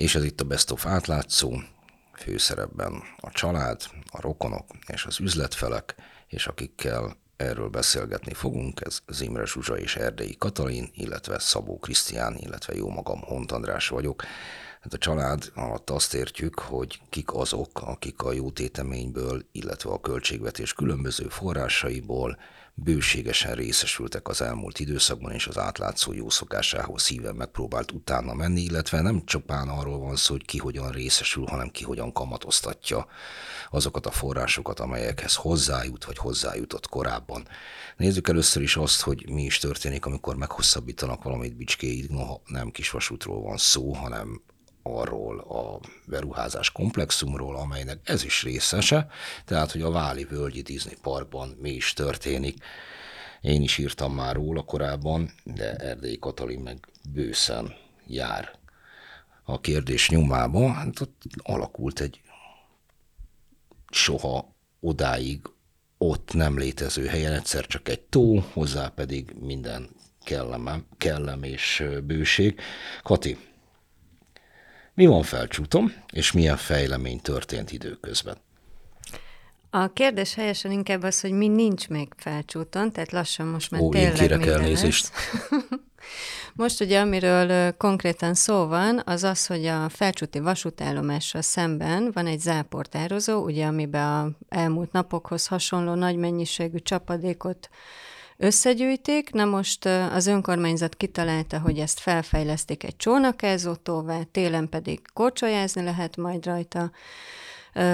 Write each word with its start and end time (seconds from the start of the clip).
És 0.00 0.14
ez 0.14 0.24
itt 0.24 0.40
a 0.40 0.44
Best 0.44 0.70
of 0.70 0.86
átlátszó, 0.86 1.60
főszerepben 2.12 3.02
a 3.16 3.30
család, 3.30 3.82
a 4.10 4.20
rokonok 4.20 4.64
és 4.86 5.04
az 5.04 5.20
üzletfelek, 5.20 5.94
és 6.26 6.46
akikkel 6.46 7.16
erről 7.36 7.68
beszélgetni 7.68 8.34
fogunk, 8.34 8.80
ez 8.80 8.98
Zimre 9.08 9.44
Zsuzsa 9.44 9.78
és 9.78 9.96
Erdei 9.96 10.36
Katalin, 10.38 10.90
illetve 10.94 11.38
Szabó 11.38 11.78
Krisztián, 11.78 12.36
illetve 12.36 12.74
jó 12.74 12.88
magam 12.88 13.20
Hont 13.20 13.52
András 13.52 13.88
vagyok. 13.88 14.22
Hát 14.80 14.92
a 14.92 14.98
család 14.98 15.52
alatt 15.54 15.90
azt 15.90 16.14
értjük, 16.14 16.58
hogy 16.58 17.00
kik 17.08 17.34
azok, 17.34 17.70
akik 17.82 18.22
a 18.22 18.32
jótéteményből, 18.32 19.44
illetve 19.52 19.90
a 19.90 20.00
költségvetés 20.00 20.72
különböző 20.72 21.28
forrásaiból 21.28 22.38
bőségesen 22.74 23.54
részesültek 23.54 24.28
az 24.28 24.40
elmúlt 24.40 24.78
időszakban, 24.78 25.32
és 25.32 25.46
az 25.46 25.58
átlátszó 25.58 26.12
jó 26.12 26.30
szokásához 26.30 27.02
szíven 27.02 27.34
megpróbált 27.34 27.92
utána 27.92 28.34
menni, 28.34 28.60
illetve 28.60 29.00
nem 29.00 29.24
csupán 29.24 29.68
arról 29.68 29.98
van 29.98 30.16
szó, 30.16 30.32
hogy 30.32 30.44
ki 30.44 30.58
hogyan 30.58 30.90
részesül, 30.90 31.46
hanem 31.46 31.68
ki 31.68 31.84
hogyan 31.84 32.12
kamatoztatja 32.12 33.06
azokat 33.70 34.06
a 34.06 34.10
forrásokat, 34.10 34.80
amelyekhez 34.80 35.34
hozzájut, 35.34 36.04
vagy 36.04 36.18
hozzájutott 36.18 36.88
korábban. 36.88 37.48
Nézzük 37.96 38.28
először 38.28 38.62
is 38.62 38.76
azt, 38.76 39.00
hogy 39.00 39.30
mi 39.30 39.42
is 39.42 39.58
történik, 39.58 40.06
amikor 40.06 40.36
meghosszabbítanak 40.36 41.22
valamit 41.22 41.56
bicskéig, 41.56 42.10
noha 42.10 42.40
nem 42.46 42.70
kisvasútról 42.70 43.42
van 43.42 43.56
szó, 43.56 43.92
hanem 43.92 44.42
arról 44.82 45.38
a 45.38 45.80
beruházás 46.06 46.72
komplexumról, 46.72 47.56
amelynek 47.56 47.98
ez 48.04 48.24
is 48.24 48.42
részese, 48.42 49.06
tehát 49.44 49.72
hogy 49.72 49.82
a 49.82 49.90
Váli 49.90 50.24
Völgyi 50.24 50.62
Disney 50.62 50.96
Parkban 51.02 51.56
mi 51.60 51.70
is 51.70 51.92
történik. 51.92 52.64
Én 53.40 53.62
is 53.62 53.78
írtam 53.78 54.14
már 54.14 54.34
róla 54.34 54.62
korábban, 54.62 55.30
de 55.44 55.74
Erdély 55.76 56.18
Katalin 56.18 56.60
meg 56.60 56.88
bőszen 57.12 57.74
jár 58.06 58.58
a 59.44 59.60
kérdés 59.60 60.10
nyomába. 60.10 60.72
Hát 60.72 61.00
ott 61.00 61.22
alakult 61.42 62.00
egy 62.00 62.20
soha 63.90 64.54
odáig 64.80 65.40
ott 65.98 66.32
nem 66.32 66.58
létező 66.58 67.06
helyen, 67.06 67.32
egyszer 67.32 67.66
csak 67.66 67.88
egy 67.88 68.00
tó, 68.00 68.44
hozzá 68.52 68.88
pedig 68.88 69.34
minden 69.40 69.90
kellem, 70.24 70.86
kellem 70.98 71.42
és 71.42 71.84
bőség. 72.06 72.60
Kati, 73.02 73.38
mi 75.00 75.06
van 75.06 75.22
felcsúton, 75.22 75.92
és 76.12 76.32
milyen 76.32 76.56
fejlemény 76.56 77.20
történt 77.20 77.72
időközben? 77.72 78.36
A 79.70 79.92
kérdés 79.92 80.34
helyesen 80.34 80.70
inkább 80.70 81.02
az, 81.02 81.20
hogy 81.20 81.30
mi 81.32 81.48
nincs 81.48 81.88
még 81.88 82.08
felcsúton, 82.16 82.92
tehát 82.92 83.12
lassan 83.12 83.46
most 83.46 83.70
már 83.70 83.80
Ó, 83.80 83.90
tényleg 83.90 84.12
kérek 84.12 84.38
minden 84.38 84.60
elnézést. 84.60 85.10
Most 86.54 86.80
ugye, 86.80 87.00
amiről 87.00 87.76
konkrétan 87.76 88.34
szó 88.34 88.66
van, 88.66 89.02
az 89.04 89.24
az, 89.24 89.46
hogy 89.46 89.66
a 89.66 89.88
felcsúti 89.88 90.38
vasútállomással 90.38 91.42
szemben 91.42 92.10
van 92.12 92.26
egy 92.26 92.40
záportározó, 92.40 93.44
ugye, 93.44 93.66
amiben 93.66 94.06
a 94.06 94.30
elmúlt 94.48 94.92
napokhoz 94.92 95.46
hasonló 95.46 95.94
nagy 95.94 96.16
mennyiségű 96.16 96.78
csapadékot 96.78 97.68
összegyűjtik. 98.40 99.32
Na 99.32 99.44
most 99.44 99.84
az 99.86 100.26
önkormányzat 100.26 100.96
kitalálta, 100.96 101.58
hogy 101.58 101.78
ezt 101.78 102.00
felfejlesztik 102.00 102.84
egy 102.84 102.96
csónakázótóvá, 102.96 104.22
télen 104.22 104.68
pedig 104.68 105.00
korcsolyázni 105.12 105.82
lehet 105.82 106.16
majd 106.16 106.44
rajta. 106.44 106.90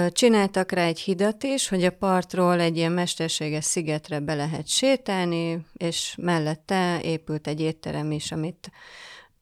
Csináltak 0.09 0.71
rá 0.71 0.85
egy 0.85 0.99
hidat 0.99 1.43
is, 1.43 1.67
hogy 1.67 1.83
a 1.83 1.91
partról 1.91 2.59
egy 2.59 2.77
ilyen 2.77 2.91
mesterséges 2.91 3.65
szigetre 3.65 4.19
be 4.19 4.33
lehet 4.33 4.67
sétálni, 4.67 5.65
és 5.73 6.15
mellette 6.21 7.01
épült 7.01 7.47
egy 7.47 7.59
étterem 7.59 8.11
is, 8.11 8.31
amit 8.31 8.71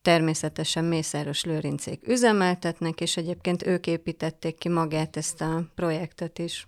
természetesen 0.01 0.83
Mészáros 0.83 1.43
Lőrincék 1.43 2.07
üzemeltetnek, 2.07 3.01
és 3.01 3.17
egyébként 3.17 3.65
ők 3.65 3.87
építették 3.87 4.57
ki 4.57 4.69
magát 4.69 5.17
ezt 5.17 5.41
a 5.41 5.65
projektet 5.75 6.39
is. 6.39 6.67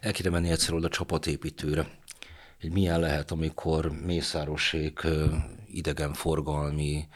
El 0.00 0.12
kéne 0.12 0.30
menni 0.30 0.50
egyszer 0.50 0.74
oda 0.74 0.88
csapatépítőre, 0.88 1.86
hogy 2.60 2.72
milyen 2.72 3.00
lehet, 3.00 3.30
amikor 3.30 3.90
Mészárosék 3.90 5.06
idegenforgalmi 5.66 7.08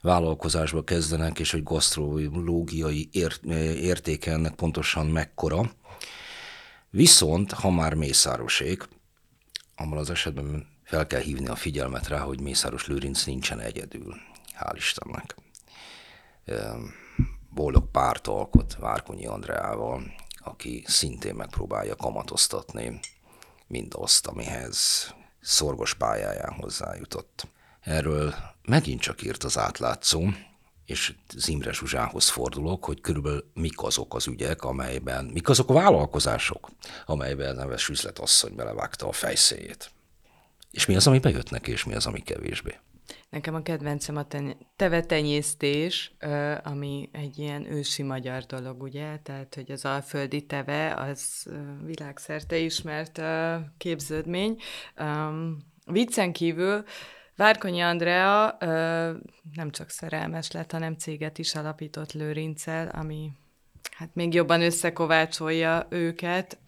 vállalkozásba 0.00 0.84
kezdenek, 0.84 1.38
és 1.38 1.50
hogy 1.50 1.62
gasztrológiai 1.62 3.08
ért, 3.12 3.44
értéke 3.74 4.32
ennek 4.32 4.54
pontosan 4.54 5.06
mekkora. 5.06 5.72
Viszont, 6.90 7.52
ha 7.52 7.70
már 7.70 7.94
Mészárosék, 7.94 8.88
abban 9.76 9.98
az 9.98 10.10
esetben 10.10 10.66
fel 10.84 11.06
kell 11.06 11.20
hívni 11.20 11.46
a 11.46 11.54
figyelmet 11.54 12.08
rá, 12.08 12.18
hogy 12.18 12.40
Mészáros 12.40 12.86
Lőrinc 12.86 13.24
nincsen 13.24 13.60
egyedül. 13.60 14.14
Hál' 14.58 14.74
Istennek. 14.76 15.36
Boldog 17.50 17.90
párt 17.90 18.26
alkot 18.26 18.76
Várkonyi 18.80 19.26
Andreával, 19.26 20.02
aki 20.38 20.84
szintén 20.86 21.34
megpróbálja 21.34 21.96
kamatoztatni 21.96 23.00
mindazt, 23.72 24.26
amihez 24.26 25.08
szorgos 25.40 25.94
pályáján 25.94 26.52
hozzájutott. 26.52 27.46
Erről 27.80 28.34
megint 28.62 29.00
csak 29.00 29.22
írt 29.22 29.44
az 29.44 29.58
átlátszó, 29.58 30.28
és 30.84 31.14
Zimre 31.36 31.72
Zsuzsához 31.72 32.28
fordulok, 32.28 32.84
hogy 32.84 33.00
körülbelül 33.00 33.50
mik 33.54 33.82
azok 33.82 34.14
az 34.14 34.26
ügyek, 34.26 34.62
amelyben, 34.62 35.24
mik 35.24 35.48
azok 35.48 35.70
a 35.70 35.72
vállalkozások, 35.72 36.70
amelyben 37.06 37.54
neves 37.54 37.88
üzletasszony 37.88 38.54
belevágta 38.54 39.08
a 39.08 39.12
fejszéjét. 39.12 39.90
És 40.70 40.86
mi 40.86 40.96
az, 40.96 41.06
ami 41.06 41.18
bejött 41.18 41.50
neki, 41.50 41.70
és 41.70 41.84
mi 41.84 41.94
az, 41.94 42.06
ami 42.06 42.20
kevésbé. 42.20 42.78
Nekem 43.32 43.54
a 43.54 43.62
kedvencem 43.62 44.16
a 44.16 44.22
ten- 44.22 44.56
tevetenyésztés, 44.76 46.14
ami 46.62 47.08
egy 47.12 47.38
ilyen 47.38 47.72
ősi 47.72 48.02
magyar 48.02 48.42
dolog, 48.42 48.82
ugye? 48.82 49.18
Tehát, 49.18 49.54
hogy 49.54 49.70
az 49.70 49.84
alföldi 49.84 50.46
teve, 50.46 50.94
az 50.94 51.50
világszerte 51.84 52.56
ismert 52.56 53.22
képződmény. 53.76 54.56
Viccen 55.86 56.32
kívül 56.32 56.84
Várkonyi 57.36 57.80
Andrea 57.80 58.56
nem 59.54 59.70
csak 59.70 59.90
szerelmes 59.90 60.50
lett, 60.50 60.72
hanem 60.72 60.96
céget 60.96 61.38
is 61.38 61.54
alapított 61.54 62.12
Lőrincel, 62.12 62.88
ami 62.88 63.32
hát 63.90 64.14
még 64.14 64.34
jobban 64.34 64.62
összekovácsolja 64.62 65.86
őket 65.90 66.58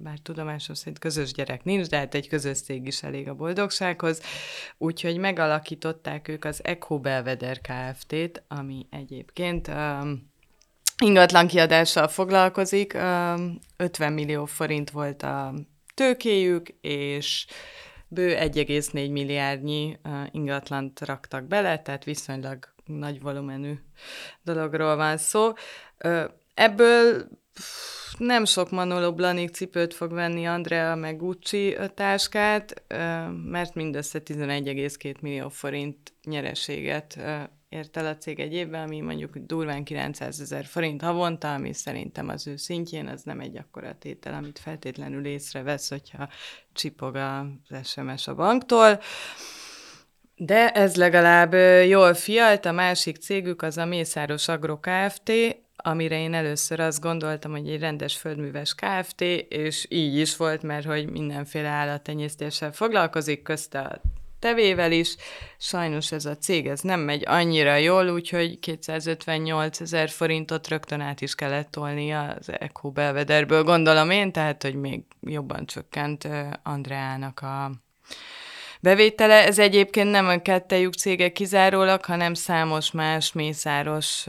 bár 0.00 0.18
tudomásom 0.18 0.74
szerint 0.74 0.98
közös 0.98 1.32
gyerek 1.32 1.64
nincs, 1.64 1.86
de 1.86 1.96
hát 1.96 2.14
egy 2.14 2.28
közös 2.28 2.60
cég 2.60 2.86
is 2.86 3.02
elég 3.02 3.28
a 3.28 3.34
boldogsághoz. 3.34 4.22
Úgyhogy 4.78 5.18
megalakították 5.18 6.28
ők 6.28 6.44
az 6.44 6.64
Echo 6.64 6.98
Belvedere 7.00 7.60
Kft-t, 7.60 8.42
ami 8.48 8.86
egyébként 8.90 9.68
um, 9.68 10.30
ingatlan 11.04 11.46
kiadással 11.46 12.08
foglalkozik. 12.08 12.94
Um, 12.94 13.58
50 13.76 14.12
millió 14.12 14.44
forint 14.44 14.90
volt 14.90 15.22
a 15.22 15.54
tőkéjük, 15.94 16.68
és 16.80 17.46
bő 18.08 18.36
1,4 18.36 18.92
milliárdnyi 18.92 19.98
uh, 20.04 20.26
ingatlant 20.30 21.00
raktak 21.00 21.44
bele, 21.44 21.82
tehát 21.82 22.04
viszonylag 22.04 22.74
nagy 22.84 23.20
volumenű 23.20 23.74
dologról 24.42 24.96
van 24.96 25.16
szó. 25.16 25.52
Uh, 26.04 26.24
ebből 26.54 27.28
nem 28.18 28.44
sok 28.44 28.70
Manolo 28.70 29.12
Blahnik 29.12 29.50
cipőt 29.50 29.94
fog 29.94 30.12
venni 30.12 30.46
Andrea 30.46 30.94
meg 30.94 31.16
Gucci 31.16 31.76
táskát, 31.94 32.82
mert 33.44 33.74
mindössze 33.74 34.22
11,2 34.24 35.20
millió 35.20 35.48
forint 35.48 36.12
nyereséget 36.24 37.18
ért 37.68 37.96
el 37.96 38.06
a 38.06 38.16
cég 38.16 38.40
egy 38.40 38.52
évben, 38.52 38.82
ami 38.82 39.00
mondjuk 39.00 39.36
durván 39.36 39.84
900 39.84 40.40
ezer 40.40 40.64
forint 40.64 41.02
havonta, 41.02 41.54
ami 41.54 41.72
szerintem 41.72 42.28
az 42.28 42.46
ő 42.46 42.56
szintjén, 42.56 43.06
az 43.06 43.22
nem 43.22 43.40
egy 43.40 43.56
akkora 43.56 43.98
tétel, 43.98 44.34
amit 44.34 44.58
feltétlenül 44.58 45.26
észrevesz, 45.26 45.88
hogyha 45.88 46.28
csipog 46.72 47.14
az 47.14 47.88
SMS 47.88 48.26
a 48.26 48.34
banktól. 48.34 49.00
De 50.36 50.70
ez 50.70 50.96
legalább 50.96 51.52
jól 51.86 52.14
fialt, 52.14 52.64
a 52.64 52.72
másik 52.72 53.16
cégük 53.16 53.62
az 53.62 53.78
a 53.78 53.84
Mészáros 53.84 54.48
Agro 54.48 54.78
Kft., 54.80 55.32
amire 55.82 56.18
én 56.20 56.34
először 56.34 56.80
azt 56.80 57.00
gondoltam, 57.00 57.50
hogy 57.50 57.68
egy 57.68 57.80
rendes 57.80 58.16
földműves 58.16 58.74
Kft., 58.74 59.20
és 59.48 59.86
így 59.88 60.16
is 60.16 60.36
volt, 60.36 60.62
mert 60.62 60.86
hogy 60.86 61.10
mindenféle 61.10 61.68
állattenyésztéssel 61.68 62.72
foglalkozik, 62.72 63.42
közte 63.42 63.80
a 63.80 64.00
tevével 64.38 64.92
is. 64.92 65.16
Sajnos 65.58 66.12
ez 66.12 66.24
a 66.24 66.36
cég 66.36 66.66
ez 66.66 66.80
nem 66.80 67.00
megy 67.00 67.22
annyira 67.26 67.76
jól, 67.76 68.08
úgyhogy 68.08 68.58
258 68.58 69.80
ezer 69.80 70.08
forintot 70.08 70.68
rögtön 70.68 71.00
át 71.00 71.20
is 71.20 71.34
kellett 71.34 71.70
tolni 71.70 72.12
az 72.12 72.52
Echo 72.58 72.90
Belvederből, 72.90 73.62
gondolom 73.62 74.10
én, 74.10 74.32
tehát 74.32 74.62
hogy 74.62 74.74
még 74.74 75.02
jobban 75.20 75.66
csökkent 75.66 76.28
Andreának 76.62 77.40
a 77.40 77.70
bevétele. 78.80 79.46
Ez 79.46 79.58
egyébként 79.58 80.10
nem 80.10 80.26
a 80.26 80.42
kettejük 80.42 80.94
cége 80.94 81.28
kizárólag, 81.28 82.04
hanem 82.04 82.34
számos 82.34 82.90
más 82.90 83.32
mészáros 83.32 84.26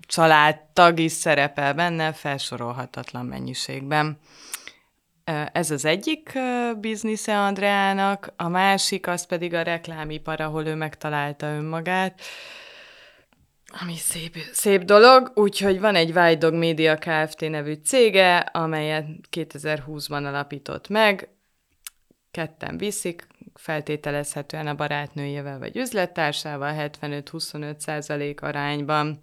családtag 0.00 0.98
is 0.98 1.12
szerepel 1.12 1.74
benne, 1.74 2.12
felsorolhatatlan 2.12 3.26
mennyiségben. 3.26 4.18
Ez 5.52 5.70
az 5.70 5.84
egyik 5.84 6.38
biznisze 6.76 7.38
Andreának, 7.38 8.32
a 8.36 8.48
másik 8.48 9.06
az 9.06 9.26
pedig 9.26 9.54
a 9.54 9.62
reklámipar, 9.62 10.40
ahol 10.40 10.66
ő 10.66 10.74
megtalálta 10.74 11.46
önmagát. 11.46 12.20
ami 13.80 13.96
szép, 13.96 14.36
szép 14.52 14.84
dolog, 14.84 15.32
úgyhogy 15.34 15.80
van 15.80 15.94
egy 15.94 16.10
White 16.10 16.34
Dog 16.34 16.54
Media 16.54 16.96
Kft. 16.96 17.40
nevű 17.40 17.74
cége, 17.84 18.38
amelyet 18.38 19.06
2020-ban 19.30 20.26
alapított 20.26 20.88
meg, 20.88 21.28
ketten 22.30 22.78
viszik, 22.78 23.26
feltételezhetően 23.54 24.66
a 24.66 24.74
barátnőjével 24.74 25.58
vagy 25.58 25.76
üzlettársával 25.76 26.90
75-25 27.00 27.78
százalék 27.78 28.42
arányban. 28.42 29.20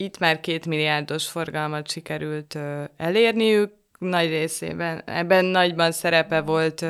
Itt 0.00 0.18
már 0.18 0.40
két 0.40 0.66
milliárdos 0.66 1.28
forgalmat 1.28 1.90
sikerült 1.90 2.58
elérniük, 2.96 3.72
nagy 3.98 4.28
részében, 4.28 5.02
ebben 5.06 5.44
nagyban 5.44 5.92
szerepe 5.92 6.40
volt 6.40 6.86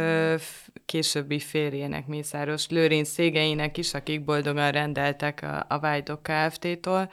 későbbi 0.84 1.38
férjének, 1.38 2.06
Mészáros 2.06 2.68
Lőrinc 2.68 3.08
szégeinek 3.08 3.76
is, 3.76 3.94
akik 3.94 4.24
boldogan 4.24 4.70
rendeltek 4.70 5.42
a, 5.42 5.64
a 5.68 5.78
Vájdok 5.78 6.22
Kft-tól, 6.22 7.10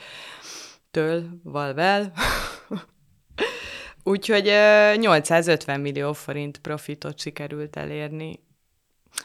től, 0.92 1.24
valvel. 1.44 2.14
Úgyhogy 4.04 4.52
850 4.96 5.80
millió 5.80 6.14
forint 6.14 6.58
profitot 6.58 7.20
sikerült 7.20 7.76
elérni 7.76 8.40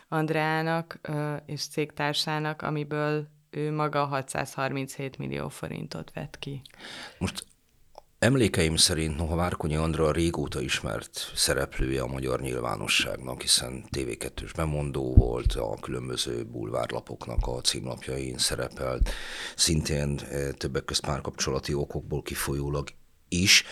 Andreának 0.09 1.01
és 1.47 1.67
cégtársának, 1.67 2.63
amiből 2.63 3.29
ő 3.53 3.73
maga 3.73 4.05
637 4.05 5.19
millió 5.19 5.49
forintot 5.49 6.13
vett 6.15 6.39
ki. 6.39 6.63
Most 7.19 7.47
Emlékeim 8.19 8.77
szerint 8.77 9.17
noha 9.17 9.37
Várkonyi 9.37 9.77
Andra 9.77 10.13
régóta 10.13 10.61
ismert 10.61 11.33
szereplője 11.35 12.03
a 12.03 12.07
magyar 12.07 12.41
nyilvánosságnak, 12.41 13.41
hiszen 13.41 13.85
TV2-s 13.97 14.53
bemondó 14.53 15.15
volt, 15.15 15.53
a 15.53 15.77
különböző 15.81 16.45
bulvárlapoknak 16.45 17.47
a 17.47 17.61
címlapjain 17.61 18.39
szerepelt, 18.39 19.11
szintén 19.57 20.21
többek 20.57 20.85
között 20.85 21.05
párkapcsolati 21.05 21.75
okokból 21.75 22.23
kifolyólag 22.23 22.89
is. 23.29 23.65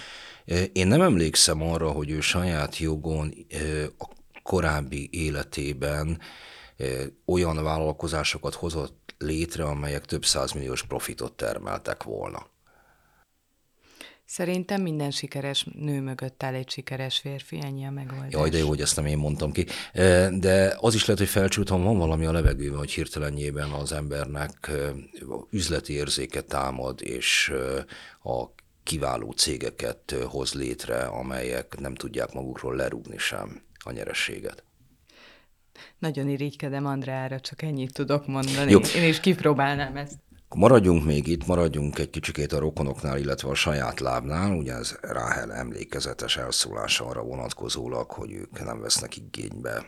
Én 0.73 0.87
nem 0.87 1.01
emlékszem 1.01 1.63
arra, 1.63 1.91
hogy 1.91 2.11
ő 2.11 2.21
saját 2.21 2.79
jogon 2.79 3.35
a 3.99 4.09
korábbi 4.43 5.09
életében 5.13 6.21
olyan 7.27 7.63
vállalkozásokat 7.63 8.55
hozott 8.55 9.00
létre, 9.25 9.65
amelyek 9.65 10.05
több 10.05 10.25
százmilliós 10.25 10.87
profitot 10.87 11.33
termeltek 11.33 12.03
volna. 12.03 12.47
Szerintem 14.25 14.83
minden 14.83 15.11
sikeres 15.11 15.67
nő 15.75 16.01
mögött 16.01 16.43
áll 16.43 16.55
egy 16.55 16.71
sikeres 16.71 17.19
férfi, 17.19 17.61
ennyi 17.63 17.87
a 17.87 17.91
megoldás. 17.91 18.33
Jaj, 18.33 18.51
de 18.51 18.59
jó, 18.59 18.69
hogy 18.69 18.81
ezt 18.81 18.97
nem 18.97 19.07
én 19.07 19.19
mondtam 19.19 19.53
ki. 19.53 19.67
De 20.39 20.77
az 20.81 20.95
is 20.95 21.05
lehet, 21.05 21.19
hogy 21.19 21.29
felcsúton 21.29 21.83
van 21.83 21.99
valami 21.99 22.25
a 22.25 22.33
levegőben, 22.33 22.79
hogy 22.79 22.91
hirtelenjében 22.91 23.71
az 23.71 23.93
embernek 23.93 24.71
üzleti 25.51 25.93
érzéke 25.93 26.41
támad, 26.41 27.03
és 27.03 27.53
a 28.23 28.45
kiváló 28.83 29.31
cégeket 29.31 30.17
hoz 30.29 30.53
létre, 30.53 31.05
amelyek 31.05 31.79
nem 31.79 31.95
tudják 31.95 32.33
magukról 32.33 32.77
lerúgni 32.77 33.19
sem 33.19 33.63
a 33.85 33.91
nyerességet. 33.91 34.65
Nagyon 35.99 36.29
irigykedem 36.29 36.87
Andrára, 36.87 37.41
csak 37.41 37.63
ennyit 37.63 37.93
tudok 37.93 38.27
mondani. 38.27 38.71
Jó. 38.71 38.81
Én 38.97 39.09
is 39.09 39.21
kipróbálnám 39.21 39.97
ezt. 39.97 40.19
Maradjunk 40.55 41.05
még 41.05 41.27
itt, 41.27 41.47
maradjunk 41.47 41.99
egy 41.99 42.11
kicsikét 42.11 42.53
a 42.53 42.59
rokonoknál, 42.59 43.19
illetve 43.19 43.49
a 43.49 43.55
saját 43.55 44.01
lábnál. 44.01 44.53
Ugye 44.53 44.73
ez 44.73 44.97
Ráhel 45.01 45.53
emlékezetes 45.53 46.37
elszólása 46.37 47.07
arra 47.07 47.23
vonatkozólag, 47.23 48.11
hogy 48.11 48.33
ők 48.33 48.65
nem 48.65 48.81
vesznek 48.81 49.17
igénybe 49.17 49.85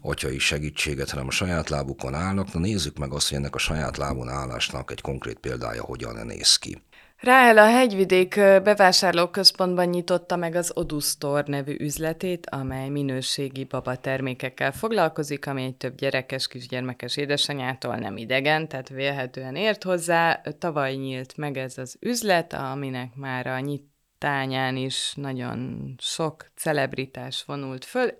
atyai 0.00 0.38
segítséget, 0.38 1.10
hanem 1.10 1.26
a 1.26 1.30
saját 1.30 1.68
lábukon 1.68 2.14
állnak. 2.14 2.52
Na 2.52 2.60
nézzük 2.60 2.98
meg 2.98 3.12
azt, 3.12 3.28
hogy 3.28 3.38
ennek 3.38 3.54
a 3.54 3.58
saját 3.58 3.96
lábon 3.96 4.28
állásnak 4.28 4.90
egy 4.90 5.00
konkrét 5.00 5.38
példája 5.38 5.82
hogyan 5.82 6.26
néz 6.26 6.56
ki. 6.56 6.82
Ráel 7.22 7.58
a 7.58 7.66
hegyvidék 7.66 8.34
bevásárlóközpontban 8.34 9.88
nyitotta 9.88 10.36
meg 10.36 10.54
az 10.54 10.72
Odusztor 10.74 11.44
nevű 11.44 11.76
üzletét, 11.78 12.46
amely 12.50 12.88
minőségi 12.88 13.64
baba 13.64 13.96
termékekkel 13.96 14.72
foglalkozik, 14.72 15.46
ami 15.46 15.62
egy 15.64 15.76
több 15.76 15.94
gyerekes 15.94 16.46
kisgyermekes 16.46 17.16
édesanyától 17.16 17.96
nem 17.96 18.16
idegen, 18.16 18.68
tehát 18.68 18.88
vélhetően 18.88 19.56
ért 19.56 19.82
hozzá. 19.82 20.40
Tavaly 20.58 20.94
nyílt 20.94 21.36
meg 21.36 21.56
ez 21.56 21.78
az 21.78 21.96
üzlet, 22.00 22.52
aminek 22.52 23.14
már 23.14 23.46
a 23.46 23.58
nyitányán 23.58 24.76
is 24.76 25.12
nagyon 25.16 25.94
sok 25.98 26.50
celebritás 26.56 27.44
vonult 27.44 27.84
föl, 27.84 28.10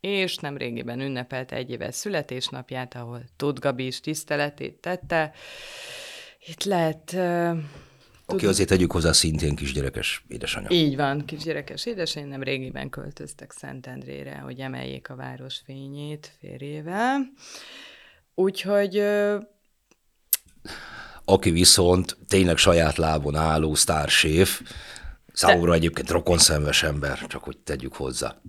és 0.00 0.36
nem 0.36 0.56
régiben 0.56 1.00
ünnepelte 1.00 1.56
egy 1.56 1.70
éves 1.70 1.94
születésnapját, 1.94 2.94
ahol 2.94 3.22
Tóth 3.36 3.60
Gabi 3.60 3.86
is 3.86 4.00
tiszteletét 4.00 4.80
tette. 4.80 5.32
Itt 6.46 6.64
lehet 6.64 7.16
aki 8.32 8.46
azért 8.46 8.68
tegyük 8.68 8.92
hozzá 8.92 9.12
szintén 9.12 9.54
kisgyerekes 9.54 10.24
édesanyja. 10.28 10.70
Így 10.70 10.96
van, 10.96 11.24
kisgyerekes 11.24 11.86
édesanyja, 11.86 12.28
nem 12.28 12.42
régiben 12.42 12.90
költöztek 12.90 13.52
Szentendrére, 13.52 14.38
hogy 14.38 14.60
emeljék 14.60 15.10
a 15.10 15.16
város 15.16 15.60
fényét 15.64 16.32
férjével. 16.40 17.32
Úgyhogy... 18.34 19.02
Aki 21.24 21.50
viszont 21.50 22.16
tényleg 22.28 22.56
saját 22.56 22.96
lábon 22.96 23.34
álló 23.34 23.74
sztárséf, 23.74 24.62
számomra 25.32 25.74
egyébként 25.74 26.10
rokonszenves 26.10 26.82
ember, 26.82 27.26
csak 27.26 27.44
hogy 27.44 27.58
tegyük 27.58 27.94
hozzá. 27.94 28.40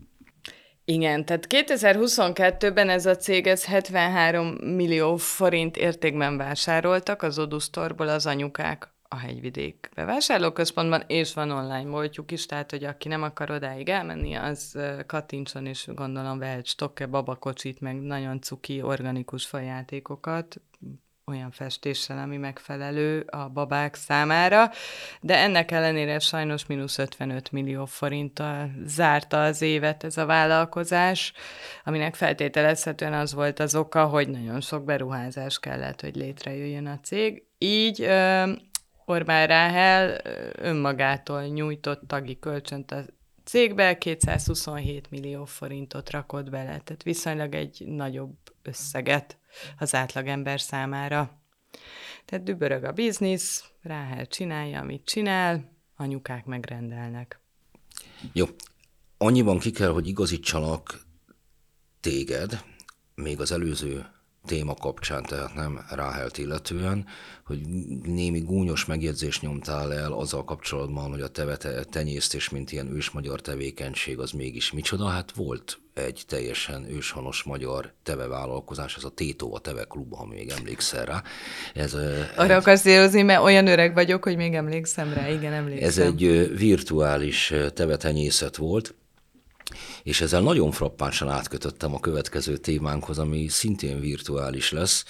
Igen, 0.85 1.25
tehát 1.25 1.47
2022-ben 1.49 2.89
ez 2.89 3.05
a 3.05 3.15
cég 3.15 3.47
ez 3.47 3.65
73 3.65 4.47
millió 4.47 5.15
forint 5.15 5.77
értékben 5.77 6.37
vásároltak 6.37 7.21
az 7.21 7.39
Odusztorból 7.39 8.07
az 8.07 8.25
anyukák 8.25 8.92
a 9.13 9.17
hegyvidék 9.17 9.89
bevásárlóközpontban, 9.95 11.03
és 11.07 11.33
van 11.33 11.51
online 11.51 11.89
boltjuk 11.89 12.31
is, 12.31 12.45
tehát 12.45 12.71
hogy 12.71 12.83
aki 12.83 13.07
nem 13.07 13.23
akar 13.23 13.51
odáig 13.51 13.89
elmenni, 13.89 14.33
az 14.33 14.77
kattintson, 15.07 15.65
és 15.65 15.89
gondolom 15.95 16.39
vehet 16.39 16.65
stokke 16.65 17.05
babakocsit, 17.05 17.81
meg 17.81 18.01
nagyon 18.01 18.41
cuki 18.41 18.81
organikus 18.81 19.45
fajátékokat, 19.45 20.61
olyan 21.25 21.51
festéssel, 21.51 22.17
ami 22.17 22.37
megfelelő 22.37 23.19
a 23.19 23.49
babák 23.49 23.95
számára, 23.95 24.71
de 25.21 25.37
ennek 25.37 25.71
ellenére 25.71 26.19
sajnos 26.19 26.65
mínusz 26.65 26.97
55 26.97 27.51
millió 27.51 27.85
forinttal 27.85 28.71
zárta 28.85 29.43
az 29.43 29.61
évet 29.61 30.03
ez 30.03 30.17
a 30.17 30.25
vállalkozás, 30.25 31.33
aminek 31.83 32.15
feltételezhetően 32.15 33.13
az 33.13 33.33
volt 33.33 33.59
az 33.59 33.75
oka, 33.75 34.05
hogy 34.05 34.29
nagyon 34.29 34.61
sok 34.61 34.83
beruházás 34.83 35.59
kellett, 35.59 36.01
hogy 36.01 36.15
létrejöjjön 36.15 36.85
a 36.85 36.99
cég. 37.03 37.43
Így 37.57 38.09
Orbán 39.05 39.47
Ráhel 39.47 40.21
önmagától 40.55 41.43
nyújtott 41.43 42.01
tagi 42.07 42.39
kölcsönt 42.39 42.91
a 42.91 43.05
cégbe, 43.43 43.97
227 43.97 45.09
millió 45.09 45.45
forintot 45.45 46.09
rakott 46.09 46.49
bele, 46.49 46.79
tehát 46.79 47.03
viszonylag 47.03 47.55
egy 47.55 47.83
nagyobb 47.85 48.35
összeget 48.61 49.37
az 49.77 49.95
átlagember 49.95 50.61
számára. 50.61 51.41
Tehát 52.25 52.45
dübörög 52.45 52.83
a 52.83 52.91
biznisz, 52.91 53.63
Ráhel 53.81 54.27
csinálja, 54.27 54.79
amit 54.79 55.05
csinál, 55.05 55.71
anyukák 55.95 56.45
megrendelnek. 56.45 57.39
Jó. 58.33 58.45
Annyiban 59.17 59.59
ki 59.59 59.71
kell, 59.71 59.91
hogy 59.91 60.07
igazítsalak 60.07 61.01
téged, 61.99 62.63
még 63.15 63.39
az 63.39 63.51
előző 63.51 64.05
téma 64.45 64.73
kapcsán, 64.73 65.23
tehát 65.23 65.53
nem 65.53 65.85
Ráhelt 65.89 66.37
illetően, 66.37 67.05
hogy 67.45 67.59
némi 68.03 68.39
gúnyos 68.39 68.85
megjegyzést 68.85 69.41
nyomtál 69.41 69.93
el 69.93 70.11
azzal 70.11 70.43
kapcsolatban, 70.43 71.09
hogy 71.09 71.21
a 71.21 71.27
teve 71.27 71.57
tenyésztés, 71.83 72.49
mint 72.49 72.71
ilyen 72.71 72.95
ősmagyar 72.95 73.41
tevékenység, 73.41 74.19
az 74.19 74.31
mégis 74.31 74.71
micsoda? 74.71 75.07
Hát 75.07 75.31
volt 75.31 75.79
egy 75.93 76.23
teljesen 76.27 76.89
őshonos 76.89 77.43
magyar 77.43 77.93
teve 78.03 78.27
vállalkozás, 78.27 78.95
ez 78.95 79.03
a 79.03 79.09
Tétó, 79.09 79.55
a 79.55 79.59
Teve 79.59 79.83
Klub, 79.83 80.15
ha 80.15 80.25
még 80.25 80.49
emlékszel 80.49 81.05
rá. 81.05 81.23
Ez, 81.73 81.93
Arra 82.35 82.43
egy, 82.43 82.51
akarsz 82.51 82.85
érozni, 82.85 83.21
mert 83.21 83.41
olyan 83.41 83.67
öreg 83.67 83.93
vagyok, 83.93 84.23
hogy 84.23 84.35
még 84.35 84.53
emlékszem 84.53 85.13
rá, 85.13 85.29
igen, 85.29 85.53
emlékszem. 85.53 85.87
Ez 85.87 85.97
egy 85.97 86.51
virtuális 86.57 87.53
tevetenyészet 87.73 88.55
volt, 88.55 88.95
és 90.03 90.21
ezzel 90.21 90.41
nagyon 90.41 90.71
frappánsan 90.71 91.29
átkötöttem 91.29 91.93
a 91.93 91.99
következő 91.99 92.57
témánkhoz, 92.57 93.19
ami 93.19 93.47
szintén 93.47 93.99
virtuális 93.99 94.71
lesz, 94.71 95.05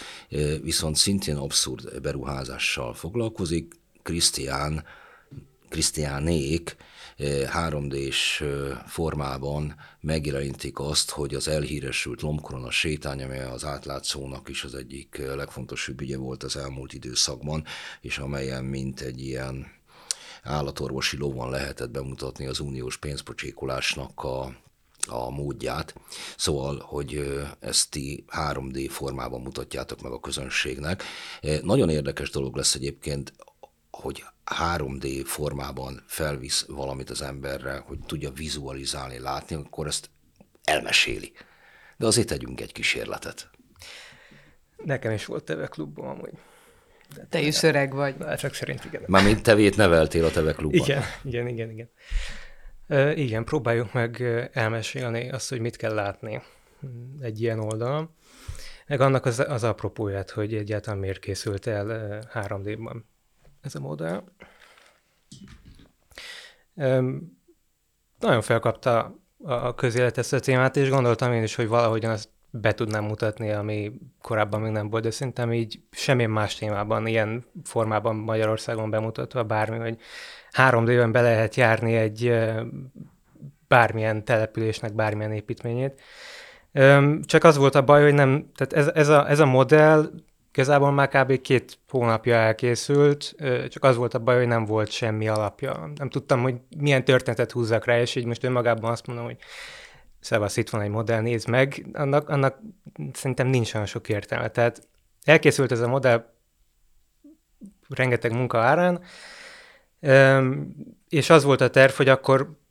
viszont 0.62 0.96
szintén 0.96 1.36
abszurd 1.36 2.02
beruházással 2.02 2.94
foglalkozik. 2.94 3.74
Krisztián, 4.04 4.84
Krisztiánék 5.70 6.76
3D-s 7.18 8.44
formában 8.88 9.76
megjelenítik 10.00 10.80
azt, 10.80 11.10
hogy 11.10 11.36
az 11.36 11.48
elhíresült 11.48 12.22
lombkorona 12.22 12.72
sétány, 12.72 13.24
amely 13.24 13.44
az 13.44 13.66
átlátszónak 13.66 14.50
is 14.50 14.64
az 14.64 14.76
egyik 14.76 15.22
legfontosabb 15.36 16.02
ügye 16.02 16.18
volt 16.18 16.44
az 16.44 16.58
elmúlt 16.58 16.94
időszakban, 16.94 17.64
és 18.02 18.18
amelyen 18.18 18.64
mint 18.64 19.02
egy 19.02 19.22
ilyen 19.22 19.68
állatorvosi 20.44 21.18
lovon 21.18 21.50
lehetett 21.50 21.90
bemutatni 21.90 22.46
az 22.46 22.60
uniós 22.60 22.98
pénzpocsékolásnak 22.98 24.24
a 24.24 24.62
a 25.08 25.30
módját, 25.30 25.96
szóval, 26.38 26.80
hogy 26.80 27.42
ezt 27.60 27.90
ti 27.90 28.26
3D 28.28 28.88
formában 28.90 29.42
mutatjátok 29.42 30.02
meg 30.02 30.12
a 30.12 30.20
közönségnek. 30.20 31.04
Nagyon 31.62 31.90
érdekes 31.90 32.30
dolog 32.30 32.56
lesz 32.56 32.76
egyébként 32.76 33.34
hogy 33.92 34.24
3D 34.46 35.22
formában 35.26 36.04
felvisz 36.08 36.66
valamit 36.68 37.10
az 37.10 37.22
emberre, 37.22 37.78
hogy 37.78 38.00
tudja 38.00 38.32
vizualizálni, 38.32 39.20
látni, 39.20 39.56
akkor 39.56 39.88
ezt 39.88 40.10
elmeséli. 40.64 41.32
De 41.98 42.06
azért 42.06 42.28
tegyünk 42.28 42.62
egy 42.62 42.72
kísérletet. 42.72 43.50
Nekem 44.78 45.12
is 45.12 45.26
volt 45.26 45.44
teve 45.44 45.68
klubban 45.68 46.10
amúgy. 46.10 46.32
Te 47.30 47.40
is 47.40 47.64
öreg 47.64 47.94
vagy. 47.94 48.18
De 48.18 48.36
csak 48.36 48.54
szerint 48.54 48.86
igen. 48.86 49.02
Mármint 49.06 49.44
tevét 49.44 49.76
neveltél 49.76 50.26
a 50.26 50.32
teve 50.32 50.54
klubban. 50.54 50.80
Igen, 50.80 51.02
igen, 51.24 51.48
igen, 51.48 51.70
igen. 51.70 51.90
Uh, 52.88 53.18
igen, 53.18 53.44
próbáljuk 53.44 53.94
meg 53.94 54.22
elmesélni 54.54 55.30
azt, 55.30 55.50
hogy 55.50 55.60
mit 55.60 55.76
kell 55.76 55.94
látni 55.94 56.42
egy 57.22 57.42
ilyen 57.42 57.60
oldalon. 57.60 58.10
Meg 58.88 59.02
annak 59.02 59.26
az, 59.26 59.40
az 59.40 59.64
apropóját, 59.64 60.30
hogy 60.30 60.54
egyáltalán 60.54 61.00
miért 61.00 61.20
készült 61.20 61.68
el 61.68 62.20
3D-ban 62.34 63.04
ez 63.62 63.76
a 63.76 63.80
modell. 63.80 64.24
Um, 66.74 67.42
nagyon 68.20 68.42
felkapta 68.42 69.20
a 69.44 69.76
közélet 69.76 70.18
ezt 70.18 70.34
a 70.34 70.40
témát, 70.40 70.76
és 70.76 70.90
gondoltam 70.90 71.34
én 71.34 71.44
is, 71.44 71.56
hogy 71.56 71.68
valahogyan 71.68 72.12
azt 72.12 72.30
be 72.56 72.74
tudnám 72.74 73.04
mutatni, 73.04 73.52
ami 73.52 73.92
korábban 74.22 74.62
még 74.62 74.72
nem 74.72 74.90
volt, 74.90 75.04
de 75.04 75.12
szerintem 75.12 75.54
így 75.54 75.80
semmilyen 75.92 76.32
más 76.32 76.56
témában, 76.56 77.08
ilyen 77.08 77.46
formában 77.64 78.16
Magyarországon 78.16 78.90
bemutatva 78.90 79.44
bármi, 79.44 79.78
hogy 79.78 79.98
három 80.52 80.86
d 80.86 81.12
be 81.12 81.22
lehet 81.22 81.56
járni 81.56 81.96
egy 81.96 82.34
bármilyen 83.68 84.26
településnek 84.26 84.94
bármilyen 84.94 85.32
építményét. 85.32 86.02
Csak 87.26 87.44
az 87.44 87.58
volt 87.58 87.76
a 87.76 87.84
baj, 87.84 88.04
hogy 88.04 88.14
nem, 88.14 88.52
tehát 88.56 88.74
ez, 88.74 88.96
ez, 88.96 89.08
a, 89.08 89.30
ez 89.30 89.40
a 89.40 89.46
modell 89.46 90.10
igazából 90.52 90.92
már 90.92 91.08
kb. 91.08 91.42
két 91.42 91.80
hónapja 91.90 92.36
elkészült, 92.36 93.36
csak 93.70 93.84
az 93.84 93.96
volt 93.96 94.14
a 94.14 94.20
baj, 94.20 94.38
hogy 94.38 94.48
nem 94.48 94.66
volt 94.66 94.92
semmi 94.92 95.28
alapja. 95.28 95.92
Nem 95.96 96.10
tudtam, 96.10 96.42
hogy 96.42 96.56
milyen 96.78 97.06
történetet 97.06 97.52
húzzak 97.52 97.86
rá, 97.86 98.00
és 98.00 98.16
így 98.16 98.26
most 98.26 98.44
önmagában 98.44 98.92
azt 98.92 99.08
mondom, 99.08 99.26
hogy 99.26 99.38
szevasz, 100.24 100.58
itt 100.58 100.70
van 100.70 100.82
egy 100.82 100.90
modell, 100.90 101.22
nézd 101.22 101.48
meg, 101.48 101.86
annak, 101.94 102.30
annak 102.30 102.60
szerintem 103.14 103.48
nincs 103.48 103.74
olyan 103.74 103.88
sok 103.88 104.10
értelme. 104.10 104.50
Tehát 104.50 104.88
elkészült 105.24 105.72
ez 105.72 105.80
a 105.80 105.88
modell 105.88 106.26
rengeteg 107.90 108.34
munka 108.34 108.60
árán, 108.60 109.02
és 111.10 111.30
az 111.30 111.44
volt 111.44 111.62
a 111.62 111.70
terv, 111.70 111.92
hogy 111.92 112.10
akkor 112.10 112.62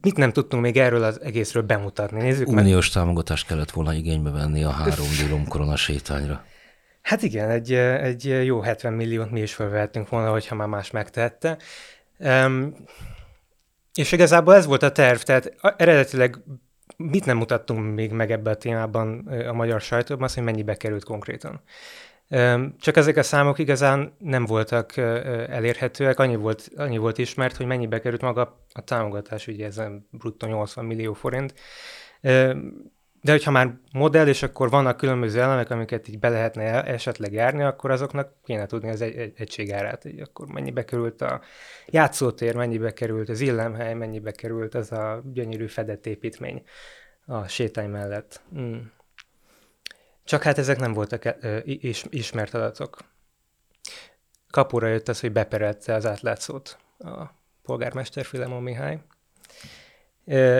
mit 0.00 0.16
nem 0.16 0.32
tudtunk 0.32 0.62
még 0.62 0.76
erről 0.76 1.02
az 1.02 1.20
egészről 1.20 1.62
bemutatni. 1.62 2.20
Nézzük 2.20 2.48
Uniós 2.48 2.94
meg. 2.94 3.02
támogatást 3.02 3.46
kellett 3.46 3.70
volna 3.70 3.94
igénybe 3.94 4.30
venni 4.30 4.64
a 4.64 4.70
három 4.70 5.06
dílom 5.20 5.48
korona 5.48 5.76
sétányra. 5.76 6.44
Hát 7.02 7.22
igen, 7.22 7.50
egy, 7.50 7.72
egy 7.72 8.24
jó 8.44 8.60
70 8.60 8.92
milliót 8.92 9.30
mi 9.30 9.40
is 9.40 9.54
felvehettünk 9.54 10.08
volna, 10.08 10.30
hogyha 10.30 10.54
már 10.54 10.68
más 10.68 10.90
megtehette. 10.90 11.58
Um, 12.18 12.74
és 13.94 14.12
igazából 14.12 14.54
ez 14.54 14.66
volt 14.66 14.82
a 14.82 14.92
terv, 14.92 15.18
tehát 15.18 15.54
eredetileg 15.76 16.38
mit 16.96 17.24
nem 17.24 17.36
mutattunk 17.36 17.94
még 17.94 18.12
meg 18.12 18.30
ebbe 18.30 18.50
a 18.50 18.56
témában 18.56 19.26
a 19.26 19.52
magyar 19.52 19.80
sajtóban, 19.80 20.24
az, 20.24 20.34
hogy 20.34 20.42
mennyibe 20.42 20.76
került 20.76 21.04
konkrétan. 21.04 21.60
Csak 22.78 22.96
ezek 22.96 23.16
a 23.16 23.22
számok 23.22 23.58
igazán 23.58 24.16
nem 24.18 24.44
voltak 24.44 24.96
elérhetőek, 24.96 26.18
annyi 26.18 26.36
volt, 26.36 26.70
annyi 26.76 26.98
volt 26.98 27.18
ismert, 27.18 27.56
hogy 27.56 27.66
mennyibe 27.66 28.00
került 28.00 28.20
maga 28.20 28.64
a 28.72 28.80
támogatás, 28.80 29.46
ugye 29.46 29.66
ez 29.66 29.80
bruttó 30.10 30.46
80 30.46 30.84
millió 30.84 31.12
forint. 31.12 31.54
De 33.26 33.32
hogyha 33.32 33.50
már 33.50 33.74
modell, 33.92 34.26
és 34.26 34.42
akkor 34.42 34.70
vannak 34.70 34.96
különböző 34.96 35.40
elemek, 35.40 35.70
amiket 35.70 36.08
így 36.08 36.18
be 36.18 36.28
lehetne 36.28 36.84
esetleg 36.84 37.32
járni, 37.32 37.62
akkor 37.62 37.90
azoknak 37.90 38.32
kéne 38.44 38.66
tudni 38.66 38.88
az 38.88 39.00
egy, 39.00 39.16
egy 39.16 39.32
egységárát, 39.36 40.02
hogy 40.02 40.20
akkor 40.20 40.46
mennyibe 40.46 40.84
került 40.84 41.20
a 41.20 41.40
játszótér, 41.86 42.54
mennyibe 42.54 42.92
került 42.92 43.28
az 43.28 43.40
illemhely, 43.40 43.94
mennyibe 43.94 44.30
került 44.30 44.74
az 44.74 44.92
a 44.92 45.22
gyönyörű 45.32 45.66
fedett 45.66 46.06
építmény 46.06 46.62
a 47.24 47.48
sétány 47.48 47.90
mellett. 47.90 48.40
Mm. 48.58 48.78
Csak 50.24 50.42
hát 50.42 50.58
ezek 50.58 50.78
nem 50.78 50.92
voltak 50.92 51.36
ö, 51.40 51.58
is, 51.64 52.04
ismert 52.10 52.54
adatok. 52.54 52.98
Kapura 54.50 54.86
jött 54.86 55.08
az, 55.08 55.20
hogy 55.20 55.32
beperelte 55.32 55.94
az 55.94 56.06
átlátszót 56.06 56.78
a 56.98 57.24
polgármester 57.62 58.24
Filemon 58.24 58.62
Mihály, 58.62 59.00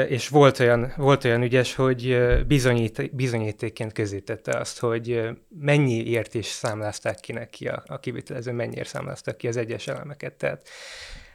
és 0.08 0.28
volt 0.28 0.58
olyan, 0.58 0.92
volt 0.96 1.24
olyan 1.24 1.42
ügyes, 1.42 1.74
hogy 1.74 2.18
bizonyít, 2.46 3.14
bizonyítékként 3.14 3.92
közítette 3.92 4.58
azt, 4.58 4.78
hogy 4.78 5.28
mennyiért 5.48 6.34
is 6.34 6.46
számlázták 6.46 7.20
ki 7.20 7.32
neki 7.32 7.68
a, 7.68 7.82
a 7.86 7.98
kivitelező, 7.98 8.52
mennyiért 8.52 8.88
számláztak 8.88 9.36
ki 9.36 9.48
az 9.48 9.56
egyes 9.56 9.88
elemeket. 9.88 10.34
Tehát 10.34 10.68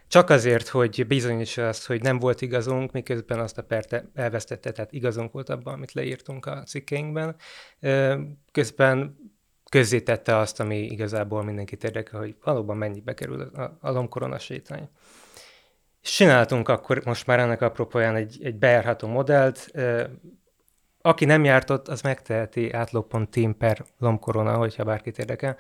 csak 0.08 0.30
azért, 0.30 0.68
hogy 0.68 1.08
bizonyítsa 1.08 1.68
azt, 1.68 1.86
hogy 1.86 2.02
nem 2.02 2.20
volt 2.20 2.42
igazunk, 2.42 2.92
miközben 2.92 3.40
azt 3.40 3.58
a 3.58 3.64
perte 3.64 4.12
elvesztette, 4.14 4.72
tehát 4.72 4.92
igazunk 4.92 5.32
volt 5.32 5.50
abban, 5.50 5.74
amit 5.74 5.92
leírtunk 5.92 6.46
a 6.46 6.64
cikkeinkben. 6.64 7.36
Közben 8.52 9.18
közzétette 9.70 10.38
azt, 10.38 10.60
ami 10.60 10.78
igazából 10.78 11.44
mindenkit 11.44 11.84
érdekel, 11.84 12.20
hogy 12.20 12.36
valóban 12.44 12.78
mennyibe 12.78 13.14
kerül 13.14 13.42
a, 13.42 13.78
a 13.82 13.92
lomkorona 13.92 14.40
sétány. 14.40 14.90
És 16.02 16.12
csináltunk 16.12 16.70
akkor 16.70 17.02
most 17.06 17.28
már 17.28 17.40
ennek 17.40 17.62
apropóján 17.62 18.16
egy, 18.16 18.40
egy 18.44 18.56
bejárható 18.56 19.08
modellt. 19.08 19.72
Aki 21.02 21.26
nem 21.26 21.44
járt 21.44 21.70
ott, 21.70 21.88
az 21.88 22.02
megteheti 22.02 22.72
átlop.team 22.72 23.58
per 23.58 23.86
lomkorona, 24.00 24.58
hogyha 24.58 24.84
bárkit 24.84 25.20
érdekel. 25.20 25.58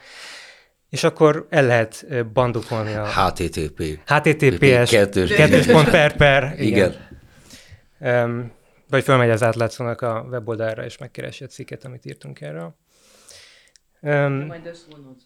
És 0.89 1.03
akkor 1.03 1.47
el 1.49 1.65
lehet 1.65 2.05
bandukolni 2.33 2.93
a... 2.93 3.05
HTTP. 3.05 3.99
HTTPS. 4.05 4.89
Kettős 4.89 5.65
pont 5.65 5.89
per 5.89 6.15
per. 6.15 6.53
Igen. 6.57 6.95
igen. 7.99 8.25
Um, 8.25 8.51
vagy 8.89 9.03
fölmegy 9.03 9.29
az 9.29 9.43
átlátszónak 9.43 10.01
a 10.01 10.25
weboldalra, 10.29 10.85
és 10.85 10.97
megkeresi 10.97 11.43
a 11.43 11.47
cikket, 11.47 11.85
amit 11.85 12.05
írtunk 12.05 12.41
erről. 12.41 12.75
Um, 14.01 14.33
majd 14.33 14.65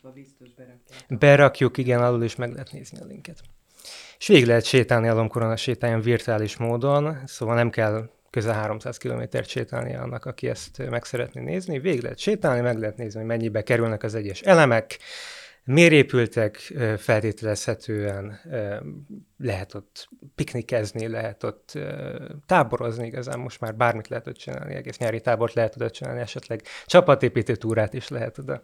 a 0.03 0.07
biztos 0.09 0.53
berakják. 0.53 1.19
Berakjuk, 1.19 1.77
igen, 1.77 2.01
alul 2.01 2.23
is 2.23 2.35
meg 2.35 2.51
lehet 2.51 2.71
nézni 2.71 2.99
a 2.99 3.05
linket. 3.05 3.41
És 4.17 4.27
végig 4.27 4.45
lehet 4.45 4.63
sétálni 4.63 5.07
a 5.07 5.13
Lomkorona 5.13 5.55
sétályon 5.55 6.01
virtuális 6.01 6.57
módon, 6.57 7.17
szóval 7.25 7.55
nem 7.55 7.69
kell 7.69 8.09
közel 8.29 8.53
300 8.53 8.97
kilométert 8.97 9.47
sétálni 9.47 9.95
annak, 9.95 10.25
aki 10.25 10.49
ezt 10.49 10.89
meg 10.89 11.03
szeretné 11.03 11.41
nézni. 11.41 11.79
Végig 11.79 12.01
lehet 12.01 12.17
sétálni, 12.17 12.61
meg 12.61 12.79
lehet 12.79 12.97
nézni, 12.97 13.19
hogy 13.19 13.27
mennyibe 13.27 13.61
kerülnek 13.61 14.03
az 14.03 14.15
egyes 14.15 14.41
elemek, 14.41 14.97
miért 15.63 15.91
épültek, 15.91 16.55
feltételezhetően 16.97 18.39
lehet 19.37 19.73
ott 19.73 20.09
piknikezni, 20.35 21.07
lehet 21.07 21.43
ott 21.43 21.77
táborozni, 22.45 23.05
igazán 23.05 23.39
most 23.39 23.59
már 23.59 23.75
bármit 23.75 24.07
lehet 24.07 24.27
ott 24.27 24.35
csinálni, 24.35 24.75
egész 24.75 24.97
nyári 24.97 25.21
tábort 25.21 25.53
lehet 25.53 25.75
oda 25.75 25.89
csinálni, 25.89 26.19
esetleg 26.21 26.61
csapatépítő 26.85 27.55
túrát 27.55 27.93
is 27.93 28.07
lehet 28.07 28.37
oda 28.37 28.61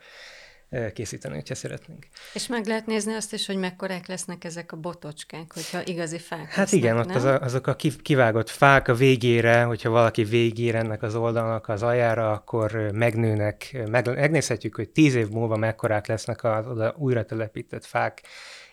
készíteni, 0.93 1.35
hogyha 1.35 1.55
szeretnénk. 1.55 2.07
És 2.33 2.47
meg 2.47 2.65
lehet 2.65 2.85
nézni 2.85 3.13
azt 3.13 3.33
is, 3.33 3.45
hogy 3.45 3.57
mekkorák 3.57 4.07
lesznek 4.07 4.43
ezek 4.43 4.71
a 4.71 4.77
botocskák, 4.77 5.53
hogyha 5.53 5.81
igazi 5.85 6.17
fák 6.17 6.39
Hát 6.39 6.57
lesznek, 6.57 6.79
igen, 6.79 6.97
ott 6.97 7.15
az 7.15 7.23
a, 7.23 7.39
azok 7.39 7.67
a 7.67 7.75
kivágott 8.01 8.49
fák 8.49 8.87
a 8.87 8.93
végére, 8.93 9.63
hogyha 9.63 9.89
valaki 9.89 10.23
végére 10.23 10.77
ennek 10.77 11.01
az 11.01 11.15
oldalnak 11.15 11.67
az 11.67 11.83
aljára, 11.83 12.31
akkor 12.31 12.71
megnőnek, 12.93 13.77
meg, 13.89 14.05
megnézhetjük, 14.05 14.75
hogy 14.75 14.89
tíz 14.89 15.15
év 15.15 15.29
múlva 15.29 15.55
mekkorák 15.55 16.07
lesznek 16.07 16.43
az 16.43 16.67
oda 16.67 16.95
újra 16.97 17.25
telepített 17.25 17.85
fák, 17.85 18.21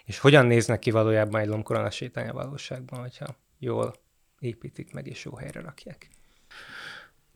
és 0.05 0.19
hogyan 0.19 0.47
néznek 0.47 0.79
ki 0.79 0.91
valójában 0.91 1.41
egy 1.41 1.49
lombkorona 1.49 1.91
sétány 1.91 2.29
a 2.29 2.33
valóságban, 2.33 3.01
hogyha 3.01 3.37
jól 3.59 3.95
építik 4.39 4.93
meg 4.93 5.07
és 5.07 5.25
jó 5.25 5.37
helyre 5.37 5.61
rakják. 5.61 6.09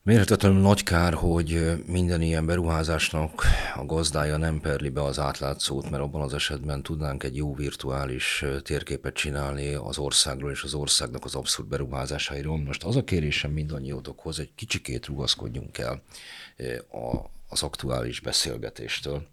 Mérhetetlenül 0.05 0.61
nagy 0.61 0.83
kár, 0.83 1.15
hogy 1.15 1.83
minden 1.87 2.23
ilyen 2.23 2.47
beruházásnak 2.47 3.45
a 3.75 3.85
gazdája 3.85 4.37
nem 4.37 4.61
perli 4.61 4.89
be 4.89 5.03
az 5.03 5.19
átlátszót, 5.19 5.91
mert 5.91 6.03
abban 6.03 6.21
az 6.21 6.35
esetben 6.35 6.83
tudnánk 6.83 7.23
egy 7.23 7.37
jó 7.37 7.55
virtuális 7.55 8.45
térképet 8.63 9.15
csinálni 9.15 9.75
az 9.75 9.99
országról 9.99 10.51
és 10.51 10.63
az 10.63 10.75
országnak 10.75 11.25
az 11.25 11.35
abszurd 11.35 11.69
beruházásairól. 11.69 12.59
Most 12.59 12.85
az 12.85 12.97
a 12.97 13.05
kérésem 13.05 13.51
mindannyiótokhoz, 13.51 14.39
egy 14.39 14.51
kicsikét 14.55 15.07
rugaszkodjunk 15.07 15.79
el 15.79 16.03
az 17.49 17.63
aktuális 17.63 18.21
beszélgetéstől. 18.21 19.27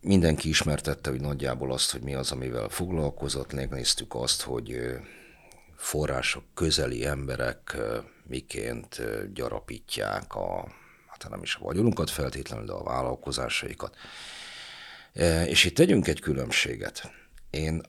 Mindenki 0.00 0.48
ismertette, 0.48 1.10
hogy 1.10 1.20
nagyjából 1.20 1.72
azt, 1.72 1.92
hogy 1.92 2.02
mi 2.02 2.14
az, 2.14 2.32
amivel 2.32 2.68
foglalkozott. 2.68 3.70
Néztük 3.70 4.14
azt, 4.14 4.42
hogy 4.42 4.80
források 5.84 6.44
közeli 6.54 7.06
emberek 7.06 7.76
miként 8.26 9.02
gyarapítják 9.32 10.34
a, 10.34 10.68
hát 11.06 11.30
nem 11.30 11.42
is 11.42 11.54
a 11.54 11.64
vagyonunkat 11.64 12.10
feltétlenül, 12.10 12.66
de 12.66 12.72
a 12.72 12.82
vállalkozásaikat. 12.82 13.96
És 15.46 15.64
itt 15.64 15.74
tegyünk 15.74 16.06
egy 16.06 16.20
különbséget. 16.20 17.12
Én 17.50 17.82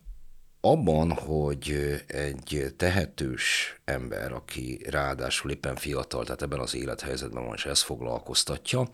abban, 0.61 1.11
hogy 1.11 1.95
egy 2.07 2.73
tehetős 2.77 3.75
ember, 3.85 4.31
aki 4.31 4.85
ráadásul 4.89 5.51
éppen 5.51 5.75
fiatal, 5.75 6.23
tehát 6.23 6.41
ebben 6.41 6.59
az 6.59 6.75
élethelyzetben 6.75 7.45
van, 7.45 7.55
és 7.55 7.65
ezt 7.65 7.83
foglalkoztatja, 7.83 8.89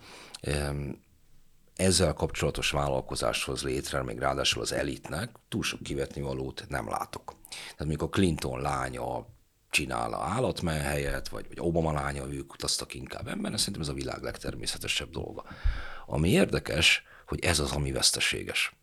ezzel 1.76 2.12
kapcsolatos 2.12 2.70
vállalkozást 2.70 3.44
hoz 3.44 3.62
létre, 3.62 4.02
még 4.02 4.18
ráadásul 4.18 4.62
az 4.62 4.72
elitnek, 4.72 5.30
túl 5.48 5.62
sok 5.62 5.82
kivetni 5.82 6.20
valót 6.20 6.64
nem 6.68 6.88
látok. 6.88 7.40
Tehát 7.60 7.92
mikor 7.92 8.08
Clinton 8.08 8.60
lánya 8.60 9.26
csinál 9.70 10.12
a 10.12 10.22
állatmenhelyet, 10.22 11.28
vagy, 11.28 11.48
vagy 11.48 11.58
Obama 11.60 11.92
lánya, 11.92 12.32
ők 12.32 12.52
utaztak 12.52 12.94
inkább 12.94 13.28
ember, 13.28 13.58
szerintem 13.58 13.82
ez 13.82 13.88
a 13.88 13.92
világ 13.92 14.22
legtermészetesebb 14.22 15.10
dolga. 15.10 15.44
Ami 16.06 16.28
érdekes, 16.28 17.02
hogy 17.26 17.44
ez 17.44 17.58
az, 17.58 17.72
ami 17.72 17.92
veszteséges. 17.92 18.76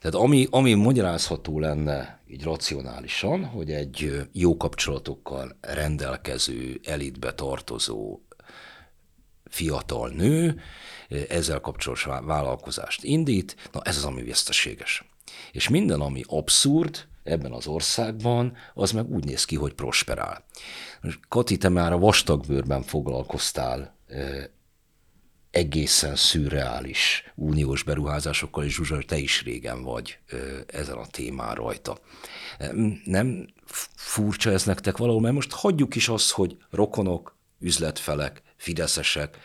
Tehát 0.00 0.16
ami, 0.16 0.46
ami 0.50 0.74
magyarázható 0.74 1.58
lenne 1.58 2.20
így 2.26 2.42
racionálisan, 2.42 3.44
hogy 3.44 3.70
egy 3.70 4.28
jó 4.32 4.56
kapcsolatokkal 4.56 5.58
rendelkező, 5.60 6.80
elitbe 6.84 7.34
tartozó 7.34 8.20
fiatal 9.44 10.08
nő 10.08 10.60
ezzel 11.28 11.60
kapcsolatos 11.60 12.04
vállalkozást 12.04 13.04
indít, 13.04 13.56
na 13.72 13.80
ez 13.82 13.96
az, 13.96 14.04
ami 14.04 14.22
veszteséges. 14.22 15.04
És 15.52 15.68
minden, 15.68 16.00
ami 16.00 16.22
abszurd 16.26 17.08
ebben 17.30 17.52
az 17.52 17.66
országban, 17.66 18.56
az 18.74 18.90
meg 18.90 19.10
úgy 19.10 19.24
néz 19.24 19.44
ki, 19.44 19.56
hogy 19.56 19.72
prosperál. 19.72 20.44
Kati, 21.28 21.56
te 21.56 21.68
már 21.68 21.92
a 21.92 21.98
vastagbőrben 21.98 22.82
foglalkoztál 22.82 23.96
egészen 25.50 26.16
szürreális 26.16 27.32
uniós 27.34 27.82
beruházásokkal, 27.82 28.64
és 28.64 28.74
Zsuzsa, 28.74 28.98
te 29.06 29.16
is 29.16 29.42
régen 29.42 29.82
vagy 29.82 30.18
ezen 30.66 30.96
a 30.96 31.06
témán 31.06 31.54
rajta. 31.54 31.98
Nem 33.04 33.46
furcsa 33.94 34.50
ez 34.50 34.64
nektek 34.64 34.96
valahol, 34.96 35.20
mert 35.20 35.34
most 35.34 35.52
hagyjuk 35.52 35.94
is 35.94 36.08
azt, 36.08 36.30
hogy 36.30 36.56
rokonok, 36.70 37.36
üzletfelek, 37.60 38.42
fideszesek, 38.56 39.38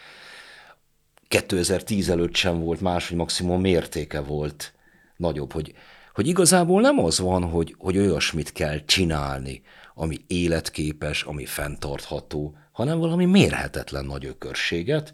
2010 1.28 2.10
előtt 2.10 2.36
sem 2.36 2.60
volt 2.60 2.82
más, 2.82 3.08
hogy 3.08 3.18
maximum 3.18 3.62
mértéke 3.62 4.20
volt 4.20 4.74
nagyobb, 5.18 5.52
hogy, 5.52 5.74
hogy 6.16 6.28
igazából 6.28 6.82
nem 6.82 7.00
az 7.00 7.20
van, 7.20 7.44
hogy, 7.44 7.76
hogy 7.78 7.98
olyasmit 7.98 8.52
kell 8.52 8.86
csinálni, 8.86 9.62
ami 9.94 10.18
életképes, 10.28 11.24
ami 11.24 11.46
fenntartható, 11.46 12.58
hanem 12.72 13.00
valami 13.00 13.26
mérhetetlen 13.26 14.06
nagy 14.06 14.26
ökörséget, 14.26 15.14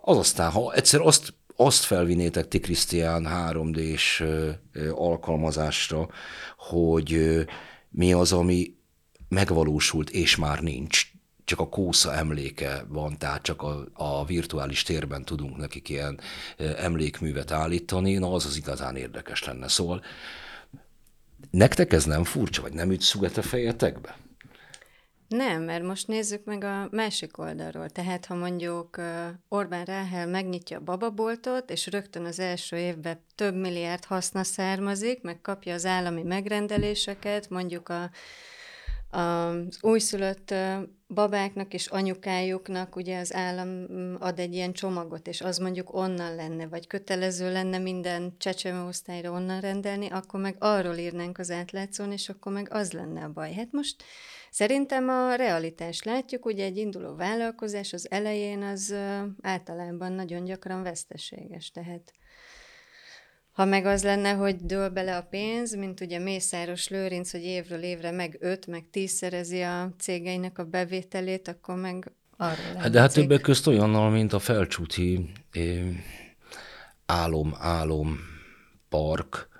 az 0.00 0.16
aztán, 0.16 0.50
ha 0.50 0.74
egyszer 0.74 1.00
azt, 1.00 1.34
azt 1.56 1.84
felvinnétek 1.84 2.48
ti, 2.48 2.60
Krisztián, 2.60 3.26
3D-s 3.30 4.24
alkalmazásra, 4.94 6.08
hogy 6.56 7.40
mi 7.90 8.12
az, 8.12 8.32
ami 8.32 8.74
megvalósult 9.28 10.10
és 10.10 10.36
már 10.36 10.60
nincs, 10.60 11.11
csak 11.52 11.60
a 11.60 11.68
kósza 11.68 12.14
emléke 12.14 12.84
van, 12.88 13.18
tehát 13.18 13.42
csak 13.42 13.62
a, 13.62 13.84
a 13.92 14.24
virtuális 14.24 14.82
térben 14.82 15.24
tudunk 15.24 15.56
nekik 15.56 15.88
ilyen 15.88 16.20
emlékművet 16.56 17.50
állítani, 17.50 18.14
na 18.14 18.32
az 18.32 18.46
az 18.46 18.56
igazán 18.56 18.96
érdekes 18.96 19.44
lenne. 19.44 19.68
Szóval 19.68 20.02
nektek 21.50 21.92
ez 21.92 22.04
nem 22.04 22.24
furcsa, 22.24 22.62
vagy 22.62 22.72
nem 22.72 22.90
üt 22.90 23.00
szuget 23.00 23.36
a 23.36 23.42
fejetekbe? 23.42 24.16
Nem, 25.28 25.62
mert 25.62 25.82
most 25.82 26.08
nézzük 26.08 26.44
meg 26.44 26.64
a 26.64 26.88
másik 26.90 27.38
oldalról. 27.38 27.88
Tehát, 27.88 28.26
ha 28.26 28.34
mondjuk 28.34 29.00
Orbán 29.48 29.84
Ráhel 29.84 30.26
megnyitja 30.26 30.78
a 30.78 30.82
bababoltot, 30.82 31.70
és 31.70 31.86
rögtön 31.86 32.24
az 32.24 32.38
első 32.38 32.76
évben 32.76 33.24
több 33.34 33.54
milliárd 33.54 34.04
haszna 34.04 34.44
származik, 34.44 35.22
meg 35.22 35.40
kapja 35.40 35.74
az 35.74 35.86
állami 35.86 36.22
megrendeléseket, 36.22 37.50
mondjuk 37.50 37.88
a 37.88 38.10
az 39.12 39.78
újszülött 39.80 40.54
babáknak 41.08 41.74
és 41.74 41.86
anyukájuknak 41.86 42.96
ugye 42.96 43.18
az 43.18 43.34
állam 43.34 43.68
mm, 43.68 44.14
ad 44.18 44.38
egy 44.38 44.54
ilyen 44.54 44.72
csomagot, 44.72 45.26
és 45.26 45.40
az 45.40 45.58
mondjuk 45.58 45.94
onnan 45.94 46.34
lenne, 46.34 46.66
vagy 46.66 46.86
kötelező 46.86 47.52
lenne 47.52 47.78
minden 47.78 48.34
csecsemőosztályra 48.38 49.30
onnan 49.30 49.60
rendelni, 49.60 50.08
akkor 50.08 50.40
meg 50.40 50.56
arról 50.58 50.94
írnánk 50.94 51.38
az 51.38 51.50
átlátszón, 51.50 52.12
és 52.12 52.28
akkor 52.28 52.52
meg 52.52 52.68
az 52.70 52.92
lenne 52.92 53.24
a 53.24 53.32
baj. 53.32 53.52
Hát 53.52 53.72
most 53.72 54.02
szerintem 54.50 55.08
a 55.08 55.34
realitást 55.34 56.04
látjuk, 56.04 56.46
ugye 56.46 56.64
egy 56.64 56.76
induló 56.76 57.14
vállalkozás 57.14 57.92
az 57.92 58.10
elején 58.10 58.62
az 58.62 58.94
általában 59.42 60.12
nagyon 60.12 60.44
gyakran 60.44 60.82
veszteséges, 60.82 61.70
tehát 61.70 62.12
ha 63.52 63.64
meg 63.64 63.86
az 63.86 64.02
lenne, 64.02 64.32
hogy 64.32 64.56
dől 64.56 64.88
bele 64.88 65.16
a 65.16 65.22
pénz, 65.22 65.74
mint 65.74 66.00
ugye 66.00 66.18
Mészáros 66.18 66.88
Lőrinc, 66.88 67.30
hogy 67.30 67.42
évről 67.42 67.82
évre 67.82 68.10
meg 68.10 68.36
öt, 68.40 68.66
meg 68.66 68.84
tízszerezi 68.90 69.60
a 69.60 69.94
cégeinek 69.98 70.58
a 70.58 70.64
bevételét, 70.64 71.48
akkor 71.48 71.74
meg 71.76 72.12
arról 72.36 72.74
hát 72.76 72.90
De 72.90 73.00
hát 73.00 73.12
többek 73.12 73.40
közt 73.40 73.66
olyannal, 73.66 74.10
mint 74.10 74.32
a 74.32 74.38
felcsúti 74.38 75.32
eh, 75.50 75.82
álom, 77.06 77.54
álom 77.58 78.18
park, 78.88 79.50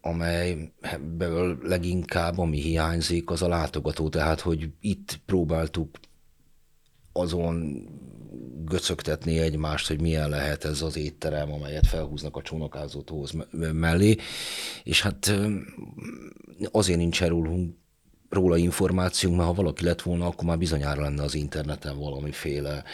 amelyből 0.00 1.58
leginkább, 1.62 2.38
ami 2.38 2.60
hiányzik, 2.60 3.30
az 3.30 3.42
a 3.42 3.48
látogató. 3.48 4.08
Tehát, 4.08 4.40
hogy 4.40 4.70
itt 4.80 5.20
próbáltuk 5.26 5.98
azon 7.12 7.86
göcögtetni 8.64 9.38
egymást, 9.38 9.88
hogy 9.88 10.00
milyen 10.00 10.28
lehet 10.28 10.64
ez 10.64 10.82
az 10.82 10.96
étterem, 10.96 11.52
amelyet 11.52 11.86
felhúznak 11.86 12.36
a 12.36 12.42
csónakázótóhoz 12.42 13.32
mellé, 13.72 14.16
és 14.82 15.02
hát 15.02 15.32
azért 16.70 16.98
nincs 16.98 17.22
erről 17.22 17.74
róla 18.28 18.56
információnk, 18.56 19.36
mert 19.36 19.48
ha 19.48 19.54
valaki 19.54 19.84
lett 19.84 20.02
volna, 20.02 20.26
akkor 20.26 20.44
már 20.44 20.58
bizonyára 20.58 21.02
lenne 21.02 21.22
az 21.22 21.34
interneten 21.34 21.98
valamiféle 21.98 22.84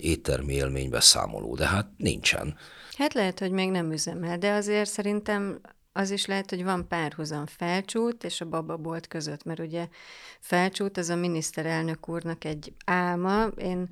éttermi 0.00 0.52
élménybeszámoló, 0.52 1.54
de 1.54 1.66
hát 1.66 1.88
nincsen. 1.96 2.56
Hát 2.96 3.14
lehet, 3.14 3.38
hogy 3.38 3.50
még 3.50 3.70
nem 3.70 3.92
üzemel, 3.92 4.38
de 4.38 4.52
azért 4.52 4.90
szerintem 4.90 5.60
az 5.96 6.10
is 6.10 6.26
lehet, 6.26 6.50
hogy 6.50 6.64
van 6.64 6.88
párhuzam 6.88 7.46
felcsút 7.46 8.24
és 8.24 8.40
a 8.40 8.44
bababolt 8.44 9.06
között, 9.06 9.44
mert 9.44 9.58
ugye 9.58 9.88
felcsút 10.40 10.98
az 10.98 11.08
a 11.08 11.16
miniszterelnök 11.16 12.08
úrnak 12.08 12.44
egy 12.44 12.72
álma. 12.84 13.46
Én 13.46 13.88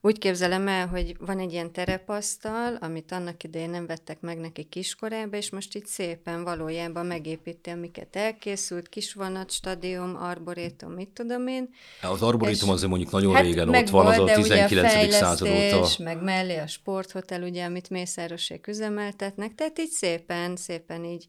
úgy 0.00 0.18
képzelem 0.18 0.68
el, 0.68 0.86
hogy 0.86 1.16
van 1.18 1.38
egy 1.38 1.52
ilyen 1.52 1.72
terepasztal, 1.72 2.76
amit 2.80 3.12
annak 3.12 3.42
idején 3.42 3.70
nem 3.70 3.86
vettek 3.86 4.20
meg 4.20 4.38
neki 4.38 4.64
kiskorába, 4.64 5.36
és 5.36 5.50
most 5.50 5.74
itt 5.74 5.86
szépen 5.86 6.44
valójában 6.44 7.06
megépíti, 7.06 7.70
amiket 7.70 8.16
elkészült, 8.16 8.88
kisvonat, 8.88 9.50
stadium, 9.50 10.16
arborétum, 10.16 10.92
mit 10.92 11.08
tudom 11.08 11.46
én. 11.46 11.68
Az 12.02 12.22
arborétum 12.22 12.70
azért 12.70 12.90
mondjuk 12.90 13.10
nagyon 13.10 13.34
hát 13.34 13.42
régen 13.42 13.68
ott 13.68 13.88
van, 13.88 14.06
az 14.06 14.18
a 14.18 14.24
19. 14.24 15.12
század 15.12 15.48
óta. 15.48 15.88
meg 15.98 16.22
mellé 16.22 16.56
a 16.56 16.66
sporthotel, 16.66 17.42
ugye, 17.42 17.64
amit 17.64 17.90
Mészárosék 17.90 18.66
üzemeltetnek, 18.66 19.54
tehát 19.54 19.78
így 19.78 19.90
szépen, 19.90 20.56
szépen 20.56 21.04
így 21.04 21.26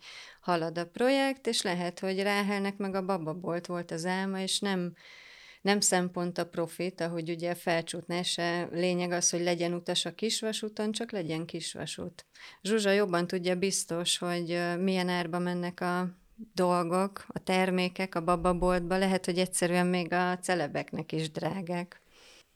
halad 0.50 0.78
a 0.78 0.86
projekt, 0.86 1.48
és 1.48 1.62
lehet, 1.62 2.00
hogy 2.00 2.22
Ráhelnek 2.22 2.78
meg 2.78 2.96
a 2.96 3.06
bababolt 3.06 3.66
volt 3.66 3.92
az 3.92 4.06
álma, 4.06 4.40
és 4.40 4.60
nem, 4.60 4.94
nem 5.62 5.80
szempont 5.80 6.38
a 6.38 6.50
profit, 6.50 7.02
ahogy 7.02 7.30
ugye 7.30 7.52
a 7.52 7.56
felcsútnál 7.56 8.24
se 8.24 8.68
lényeg 8.72 9.12
az, 9.12 9.30
hogy 9.30 9.42
legyen 9.42 9.74
utas 9.74 10.06
a 10.06 10.14
kisvasúton, 10.14 10.92
csak 10.92 11.12
legyen 11.12 11.46
kisvasút. 11.46 12.26
Zsuzsa 12.62 12.92
jobban 12.92 13.28
tudja 13.28 13.56
biztos, 13.56 14.18
hogy 14.18 14.60
milyen 14.80 15.10
árba 15.10 15.40
mennek 15.40 15.82
a 15.82 16.10
dolgok, 16.54 17.26
a 17.28 17.40
termékek 17.40 18.16
a 18.16 18.24
bababoltba, 18.24 18.98
lehet, 18.98 19.26
hogy 19.26 19.38
egyszerűen 19.38 19.88
még 19.88 20.14
a 20.14 20.38
celebeknek 20.38 21.12
is 21.12 21.32
drágák. 21.32 22.02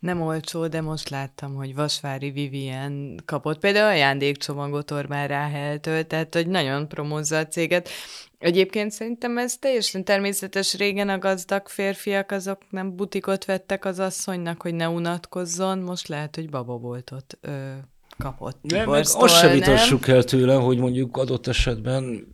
Nem 0.03 0.21
olcsó, 0.21 0.67
de 0.67 0.81
most 0.81 1.09
láttam, 1.09 1.55
hogy 1.55 1.75
Vasvári 1.75 2.31
Vivien 2.31 3.19
kapott 3.25 3.59
például 3.59 3.87
ajándékcsomagot 3.87 4.91
Orbán 4.91 5.27
Ráheltől, 5.27 6.07
tehát 6.07 6.33
hogy 6.33 6.47
nagyon 6.47 6.87
promózza 6.87 7.37
a 7.37 7.47
céget. 7.47 7.89
Egyébként 8.37 8.91
szerintem 8.91 9.37
ez 9.37 9.57
teljesen 9.57 10.03
természetes. 10.03 10.73
Régen 10.73 11.09
a 11.09 11.17
gazdag 11.19 11.67
férfiak 11.67 12.31
azok 12.31 12.61
nem 12.69 12.95
butikot 12.95 13.45
vettek 13.45 13.85
az 13.85 13.99
asszonynak, 13.99 14.61
hogy 14.61 14.73
ne 14.73 14.89
unatkozzon, 14.89 15.79
most 15.79 16.07
lehet, 16.07 16.35
hogy 16.35 16.49
bababoltot 16.49 17.37
ö, 17.41 17.71
kapott. 18.17 18.57
De 18.61 18.85
meg 18.85 18.87
azt 19.13 19.29
se 19.29 19.47
vitassuk 19.47 20.07
el 20.07 20.23
tőle, 20.23 20.55
hogy 20.55 20.77
mondjuk 20.77 21.17
adott 21.17 21.47
esetben 21.47 22.27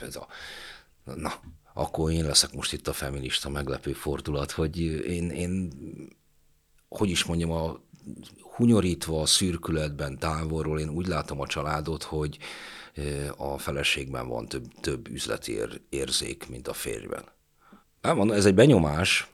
ez 0.00 0.16
a, 0.16 0.26
na, 1.14 1.32
akkor 1.74 2.12
én 2.12 2.24
leszek 2.24 2.52
most 2.52 2.72
itt 2.72 2.88
a 2.88 2.92
feminista 2.92 3.48
meglepő 3.48 3.92
fordulat, 3.92 4.50
hogy 4.50 4.80
én, 5.08 5.30
én 5.30 5.72
hogy 6.88 7.10
is 7.10 7.24
mondjam, 7.24 7.50
a 7.50 7.80
hunyorítva 8.56 9.20
a 9.20 9.26
szürkületben 9.26 10.18
távolról, 10.18 10.80
én 10.80 10.88
úgy 10.88 11.06
látom 11.06 11.40
a 11.40 11.46
családot, 11.46 12.02
hogy 12.02 12.38
a 13.36 13.58
feleségben 13.58 14.28
van 14.28 14.46
több, 14.46 14.64
több 14.80 15.08
üzleti 15.08 15.52
ér, 15.52 15.80
érzék, 15.88 16.48
mint 16.48 16.68
a 16.68 16.72
férjben. 16.72 17.24
Nem 18.00 18.16
mondom, 18.16 18.36
ez 18.36 18.46
egy 18.46 18.54
benyomás, 18.54 19.28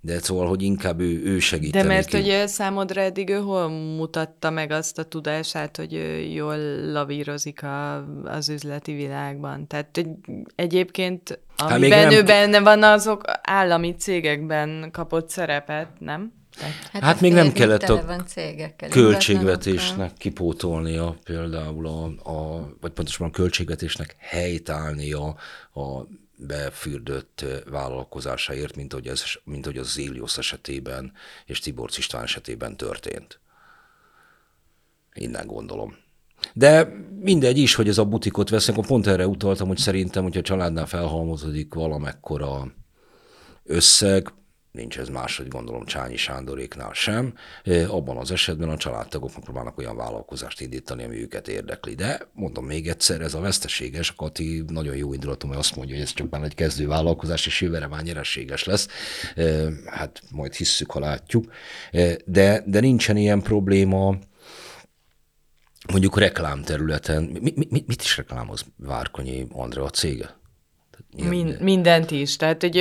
de 0.00 0.18
szóval, 0.18 0.48
hogy 0.48 0.62
inkább 0.62 1.00
ő, 1.00 1.22
ő 1.24 1.38
segíteni. 1.38 1.82
De 1.82 1.88
mert 1.88 2.08
ki. 2.08 2.16
hogy 2.16 2.48
számodra 2.48 3.00
eddig 3.00 3.28
ő 3.28 3.38
hol 3.38 3.68
mutatta 3.68 4.50
meg 4.50 4.70
azt 4.70 4.98
a 4.98 5.04
tudását, 5.04 5.76
hogy 5.76 5.94
ő 5.94 6.18
jól 6.18 6.56
lavírozik 6.92 7.62
a, 7.62 8.04
az 8.24 8.48
üzleti 8.48 8.92
világban? 8.92 9.66
Tehát 9.66 10.00
egyébként, 10.54 11.40
amiben 11.56 12.02
hát 12.02 12.12
ő 12.12 12.16
nem... 12.16 12.24
benne 12.24 12.60
van, 12.60 12.82
azok 12.82 13.22
állami 13.42 13.94
cégekben 13.94 14.88
kapott 14.92 15.30
szerepet, 15.30 15.88
nem? 15.98 16.32
Hát, 16.92 17.02
Hát 17.02 17.20
még 17.20 17.32
nem 17.32 17.52
kellett 17.52 17.82
a 17.82 18.22
cégekkel, 18.26 18.88
költségvetésnek 18.88 20.12
kipótolnia 20.12 21.16
például 21.24 21.86
a, 21.86 22.04
a, 22.30 22.68
vagy 22.80 22.92
pontosabban 22.92 23.28
a 23.28 23.36
költségvetésnek 23.36 24.16
helytállnia 24.18 25.36
a 25.74 26.06
befürdött 26.36 27.44
vállalkozásáért, 27.70 28.76
mint 28.76 28.92
hogy, 28.92 29.06
ez, 29.06 29.22
mint 29.44 29.64
hogy 29.64 29.78
az 29.78 29.92
Zélius 29.92 30.38
esetében 30.38 31.12
és 31.46 31.58
Tibor 31.58 31.90
István 31.96 32.22
esetében 32.22 32.76
történt. 32.76 33.40
Innen 35.14 35.46
gondolom. 35.46 35.96
De 36.52 36.88
mindegy 37.20 37.58
is, 37.58 37.74
hogy 37.74 37.88
ez 37.88 37.98
a 37.98 38.04
butikot 38.04 38.48
vesznek, 38.48 38.76
akkor 38.76 38.88
pont 38.88 39.06
erre 39.06 39.26
utaltam, 39.26 39.68
hogy 39.68 39.78
szerintem, 39.78 40.22
hogyha 40.22 40.40
a 40.40 40.42
családnál 40.42 40.86
felhalmozódik 40.86 41.74
valamekkora 41.74 42.72
összeg, 43.62 44.32
nincs 44.76 44.98
ez 44.98 45.08
máshogy 45.08 45.48
gondolom 45.48 45.84
Csányi 45.84 46.16
Sándoréknál 46.16 46.92
sem, 46.92 47.34
abban 47.88 48.16
az 48.16 48.30
esetben 48.30 48.68
a 48.68 48.76
családtagok 48.76 49.34
megpróbálnak 49.34 49.78
olyan 49.78 49.96
vállalkozást 49.96 50.60
indítani, 50.60 51.04
ami 51.04 51.20
őket 51.20 51.48
érdekli. 51.48 51.94
De 51.94 52.28
mondom 52.32 52.66
még 52.66 52.88
egyszer, 52.88 53.20
ez 53.20 53.34
a 53.34 53.40
veszteséges, 53.40 54.14
Kati 54.14 54.64
nagyon 54.68 54.96
jó 54.96 55.12
indulatú, 55.12 55.48
hogy 55.48 55.56
azt 55.56 55.76
mondja, 55.76 55.94
hogy 55.94 56.04
ez 56.04 56.12
csak 56.12 56.30
már 56.30 56.42
egy 56.42 56.54
kezdő 56.54 56.86
vállalkozás, 56.86 57.46
és 57.46 57.60
jövőre 57.60 57.86
már 57.86 58.02
nyereséges 58.02 58.64
lesz. 58.64 58.88
Hát 59.86 60.22
majd 60.30 60.54
hisszük, 60.54 60.90
ha 60.90 61.00
látjuk. 61.00 61.52
De, 62.24 62.62
de 62.66 62.80
nincsen 62.80 63.16
ilyen 63.16 63.42
probléma, 63.42 64.18
mondjuk 65.92 66.18
reklámterületen. 66.18 67.22
Mi, 67.22 67.52
mi, 67.54 67.84
mit 67.86 68.02
is 68.02 68.16
reklámoz 68.16 68.64
Várkonyi 68.76 69.46
Andrea 69.52 69.90
cége? 69.90 70.38
Min- 71.16 71.60
mindent 71.60 72.10
is. 72.10 72.36
Tehát, 72.36 72.62
hogy 72.62 72.76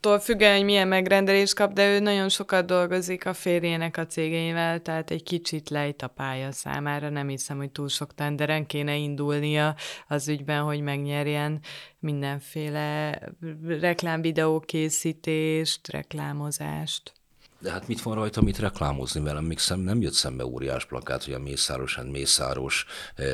attól 0.00 0.18
függően, 0.18 0.56
hogy 0.56 0.64
milyen 0.64 0.88
megrendelést 0.88 1.54
kap, 1.54 1.72
de 1.72 1.94
ő 1.94 1.98
nagyon 1.98 2.28
sokat 2.28 2.66
dolgozik 2.66 3.26
a 3.26 3.32
férjének 3.32 3.96
a 3.96 4.06
cégeivel, 4.06 4.82
tehát 4.82 5.10
egy 5.10 5.22
kicsit 5.22 5.70
lejt 5.70 6.02
a 6.02 6.06
pálya 6.08 6.52
számára. 6.52 7.08
Nem 7.08 7.28
hiszem, 7.28 7.56
hogy 7.56 7.70
túl 7.70 7.88
sok 7.88 8.14
tenderen 8.14 8.66
kéne 8.66 8.96
indulnia 8.96 9.74
az 10.08 10.28
ügyben, 10.28 10.62
hogy 10.62 10.80
megnyerjen 10.80 11.60
mindenféle 11.98 13.18
reklámvideó 13.66 14.60
készítést, 14.60 15.88
reklámozást. 15.88 17.12
De 17.60 17.70
hát 17.70 17.88
mit 17.88 18.02
van 18.02 18.14
rajta, 18.14 18.42
mit 18.42 18.58
reklámozni 18.58 19.20
velem? 19.20 19.44
Még 19.44 19.58
szem, 19.58 19.80
nem 19.80 20.00
jött 20.00 20.12
szembe 20.12 20.46
óriás 20.46 20.86
plakát, 20.86 21.24
hogy 21.24 21.34
a 21.34 21.38
Mészáros 21.38 21.98
Mészáros 22.10 22.86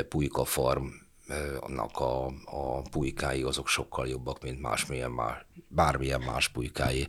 Pulyka 0.08 0.44
Farm 0.44 0.86
annak 1.60 2.00
a, 2.00 2.26
a 2.44 2.82
pulykái 2.90 3.42
azok 3.42 3.68
sokkal 3.68 4.08
jobbak, 4.08 4.42
mint 4.42 4.60
másmilyen 4.60 5.10
más, 5.10 5.46
bármilyen 5.68 6.20
más 6.20 6.48
pulykái. 6.48 7.08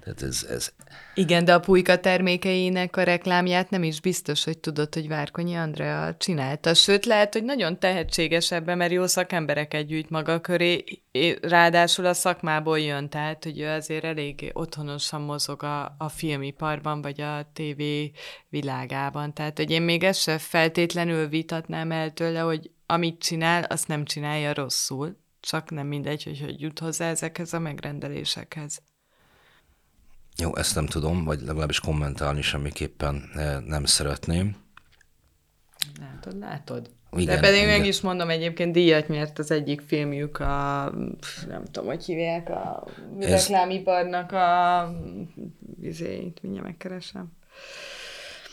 Tehát 0.00 0.22
ez, 0.22 0.46
ez... 0.50 0.72
Igen, 1.14 1.44
de 1.44 1.54
a 1.54 1.60
pulyka 1.60 2.00
termékeinek 2.00 2.96
a 2.96 3.02
reklámját 3.02 3.70
nem 3.70 3.82
is 3.82 4.00
biztos, 4.00 4.44
hogy 4.44 4.58
tudod, 4.58 4.94
hogy 4.94 5.08
Várkonyi 5.08 5.54
Andrea 5.54 6.14
csinálta. 6.16 6.74
Sőt, 6.74 7.04
lehet, 7.06 7.32
hogy 7.32 7.44
nagyon 7.44 7.78
tehetséges 7.78 8.52
ebben, 8.52 8.76
mert 8.76 8.92
jó 8.92 9.06
szakembereket 9.06 9.86
gyűjt 9.86 10.10
maga 10.10 10.40
köré, 10.40 10.84
ráadásul 11.42 12.06
a 12.06 12.14
szakmából 12.14 12.78
jön, 12.78 13.08
tehát 13.08 13.44
hogy 13.44 13.60
ő 13.60 13.68
azért 13.68 14.04
elég 14.04 14.50
otthonosan 14.52 15.20
mozog 15.20 15.62
a, 15.62 15.94
a 15.98 16.08
filmiparban, 16.08 17.02
vagy 17.02 17.20
a 17.20 17.50
TV 17.52 17.82
világában. 18.48 19.34
Tehát, 19.34 19.56
hogy 19.56 19.70
én 19.70 19.82
még 19.82 20.04
ezt 20.04 20.20
se 20.20 20.38
feltétlenül 20.38 21.28
vitatnám 21.28 21.92
el 21.92 22.12
tőle, 22.12 22.40
hogy 22.40 22.70
amit 22.90 23.22
csinál, 23.22 23.62
azt 23.62 23.88
nem 23.88 24.04
csinálja 24.04 24.52
rosszul, 24.52 25.16
csak 25.40 25.70
nem 25.70 25.86
mindegy, 25.86 26.22
hogy 26.22 26.40
hogy 26.40 26.60
jut 26.60 26.78
hozzá 26.78 27.10
ezekhez 27.10 27.52
a 27.52 27.58
megrendelésekhez. 27.58 28.82
Jó, 30.36 30.56
ezt 30.56 30.74
nem 30.74 30.86
tudom, 30.86 31.24
vagy 31.24 31.40
legalábbis 31.40 31.80
kommentálni 31.80 32.42
semmiképpen 32.42 33.30
eh, 33.34 33.60
nem 33.60 33.84
szeretném. 33.84 34.56
Látod, 36.00 36.38
látod. 36.38 36.90
Igen, 37.16 37.34
De 37.34 37.40
pedig 37.40 37.62
igen. 37.62 37.78
meg 37.78 37.86
is 37.86 38.00
mondom, 38.00 38.30
egyébként 38.30 38.72
díjat 38.72 39.08
nyert 39.08 39.38
az 39.38 39.50
egyik 39.50 39.80
filmjük 39.80 40.38
a, 40.38 40.92
nem 41.48 41.64
tudom, 41.64 41.88
hogy 41.88 42.04
hívják, 42.04 42.48
a 42.48 42.86
reklámiparnak 43.18 44.32
a, 44.32 44.92
vizéit, 45.80 46.42
mindjárt 46.42 46.66
megkeresem. 46.66 47.32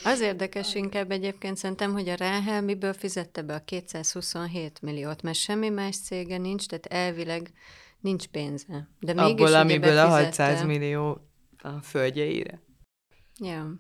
Az 0.06 0.20
érdekes 0.20 0.76
inkább 0.76 1.12
egyébként 1.12 1.58
szerintem, 1.58 1.91
hogy 1.91 2.10
a 2.10 2.15
Ráhel 2.15 2.62
miből 2.62 2.94
fizette 2.94 3.41
be 3.41 3.54
a 3.54 3.60
227 3.60 4.82
milliót, 4.82 5.22
mert 5.22 5.38
semmi 5.38 5.70
más 5.70 5.98
cége 5.98 6.38
nincs, 6.38 6.65
tehát 6.65 6.86
elvileg 6.86 7.52
nincs 8.00 8.28
pénze. 8.28 8.89
De 9.00 9.13
mégis 9.13 9.32
Abból, 9.32 9.54
amiből 9.54 9.98
a 9.98 10.08
befizette. 10.08 10.46
600 10.46 10.63
millió 10.63 11.28
a 11.62 11.70
földjeire. 11.82 12.62
Ja. 13.39 13.74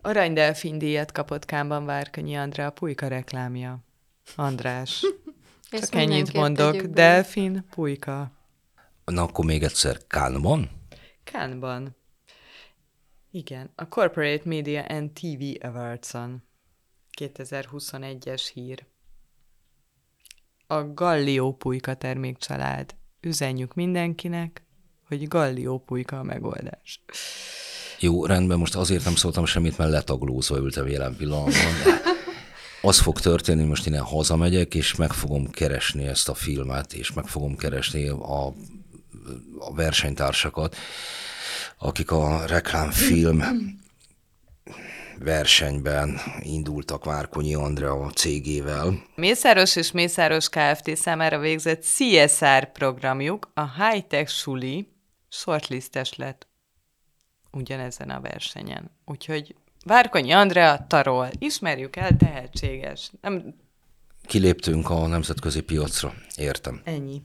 Aranydelfin 0.00 0.78
díjat 0.78 1.12
kapott 1.12 1.44
Kámban 1.44 1.84
Várkonyi 1.84 2.36
Andrá 2.36 2.66
a 2.66 2.70
Pulyka 2.70 3.08
reklámja. 3.08 3.84
András. 4.36 5.06
Csak 5.70 5.94
ennyit 5.94 6.32
mondok. 6.32 6.76
Delfin, 6.82 7.64
Pulyka. 7.70 8.32
Na 9.04 9.22
akkor 9.22 9.44
még 9.44 9.62
egyszer 9.62 10.06
Kánban? 10.06 10.70
Cannes-ban. 11.24 11.96
Igen, 13.32 13.70
a 13.74 13.88
Corporate 13.88 14.42
Media 14.44 14.82
and 14.82 15.10
TV 15.10 15.66
Awards-on. 15.66 16.42
2021-es 17.18 18.50
hír. 18.54 18.86
A 20.66 20.92
Gallió 20.92 21.56
Pulyka 21.56 21.94
termékcsalád. 21.94 22.94
Üzenjük 23.20 23.74
mindenkinek, 23.74 24.64
hogy 25.06 25.28
Gallió 25.28 25.78
Pulyka 25.78 26.18
a 26.18 26.22
megoldás. 26.22 27.02
Jó, 27.98 28.26
rendben, 28.26 28.58
most 28.58 28.74
azért 28.74 29.04
nem 29.04 29.14
szóltam 29.14 29.44
semmit, 29.44 29.78
mert 29.78 29.90
letaglózva 29.90 30.56
ültem 30.56 30.88
jelen 30.88 31.16
pillanatban. 31.16 31.72
De 31.84 32.00
az 32.82 33.00
fog 33.00 33.20
történni, 33.20 33.64
most 33.64 33.86
innen 33.86 34.02
hazamegyek, 34.02 34.74
és 34.74 34.94
meg 34.94 35.12
fogom 35.12 35.50
keresni 35.50 36.06
ezt 36.06 36.28
a 36.28 36.34
filmet, 36.34 36.92
és 36.92 37.12
meg 37.12 37.26
fogom 37.26 37.56
keresni 37.56 38.08
a, 38.08 38.46
a 39.58 39.74
versenytársakat, 39.74 40.76
akik 41.82 42.10
a 42.10 42.46
reklámfilm 42.46 43.42
versenyben 45.18 46.20
indultak 46.40 47.04
Várkonyi 47.04 47.54
Andrea 47.54 48.10
cégével. 48.10 49.02
Mészáros 49.14 49.76
és 49.76 49.90
Mészáros 49.90 50.48
Kft. 50.48 50.96
számára 50.96 51.38
végzett 51.38 51.84
CSR 51.84 52.72
programjuk, 52.72 53.50
a 53.54 53.82
High 53.84 54.06
Tech 54.06 54.30
Suli 54.30 54.88
shortlistes 55.28 56.14
lett 56.14 56.48
ugyanezen 57.52 58.10
a 58.10 58.20
versenyen. 58.20 58.90
Úgyhogy 59.04 59.54
Várkonyi 59.84 60.32
Andrea 60.32 60.84
tarol, 60.88 61.28
ismerjük 61.38 61.96
el, 61.96 62.16
tehetséges. 62.16 63.10
Nem, 63.20 63.54
Kiléptünk 64.26 64.90
a 64.90 65.06
nemzetközi 65.06 65.60
piacra, 65.60 66.14
értem. 66.36 66.80
ennyi. 66.84 67.22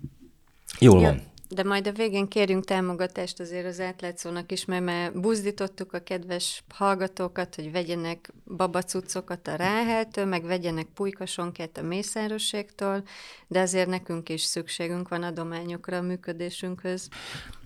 Jól 0.80 1.02
Ja, 1.02 1.08
van. 1.08 1.22
De 1.50 1.64
majd 1.64 1.88
a 1.88 1.92
végén 1.92 2.28
kérjünk 2.28 2.66
támogatást 2.66 3.40
azért 3.40 3.66
az 3.66 3.80
átlátszónak 3.80 4.52
is, 4.52 4.66
mert 4.66 4.84
már 4.84 5.14
buzdítottuk 5.14 5.94
a 5.94 6.00
kedves 6.00 6.64
hallgatókat, 6.70 7.56
hogy 7.56 7.72
vegyenek 7.72 8.34
babacucokat 8.58 9.48
a 9.48 9.56
Ráheltől, 9.56 10.26
meg 10.26 10.44
vegyenek 10.44 10.88
pulykasonkát 10.94 11.78
a 11.78 11.82
Mészároséktól, 11.82 13.04
de 13.48 13.60
azért 13.60 13.88
nekünk 13.88 14.30
is 14.30 14.42
szükségünk 14.42 15.08
van 15.08 15.24
adományokra 15.24 15.98
a 15.98 16.02
működésünkhöz. 16.02 17.08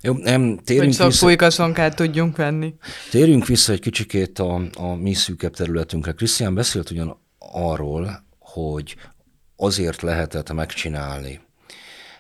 Jó, 0.02 0.14
nem, 0.14 0.48
Hogy 0.48 0.64
térjünk 0.64 0.94
sok 0.94 1.06
vissza, 1.06 1.26
pulykasonkát 1.26 1.96
tudjunk 1.96 2.38
venni. 2.38 2.74
térjünk 3.10 3.46
vissza 3.46 3.72
egy 3.72 3.80
kicsikét 3.80 4.40
a, 4.40 4.62
a 4.78 4.96
mi 4.96 5.14
szűkebb 5.14 5.56
területünkre. 5.56 6.12
Krisztián 6.12 6.54
beszélt 6.54 6.92
ugyan 6.92 7.20
arról, 7.40 8.26
hogy 8.40 8.96
azért 9.56 10.02
lehetett 10.02 10.54
megcsinálni 10.54 11.48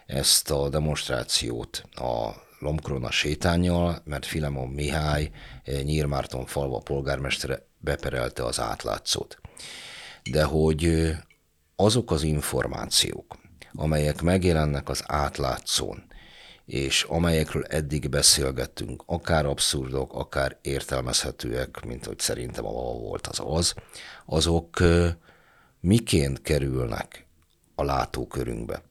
ezt 0.09 0.51
a 0.51 0.69
demonstrációt 0.69 1.83
a 1.95 2.29
Lomkrona 2.59 3.11
sétányjal, 3.11 4.01
mert 4.03 4.25
Filemon 4.25 4.67
Mihály, 4.67 5.31
eh, 5.63 5.81
Nyírmárton 5.81 6.45
falva 6.45 6.77
polgármestere 6.77 7.65
beperelte 7.77 8.45
az 8.45 8.59
átlátszót. 8.59 9.39
De 10.31 10.43
hogy 10.43 10.85
eh, 10.85 11.17
azok 11.75 12.11
az 12.11 12.23
információk, 12.23 13.37
amelyek 13.73 14.21
megjelennek 14.21 14.89
az 14.89 15.03
átlátszón, 15.07 16.03
és 16.65 17.03
amelyekről 17.03 17.63
eddig 17.63 18.09
beszélgettünk, 18.09 19.03
akár 19.05 19.45
abszurdok, 19.45 20.13
akár 20.13 20.57
értelmezhetőek, 20.61 21.85
mint 21.85 22.05
hogy 22.05 22.19
szerintem 22.19 22.65
a 22.65 22.71
volt 22.71 23.27
az 23.27 23.41
az, 23.43 23.73
azok 24.25 24.79
ö, 24.79 25.07
miként 25.79 26.41
kerülnek 26.41 27.25
a 27.75 27.83
látókörünkbe. 27.83 28.88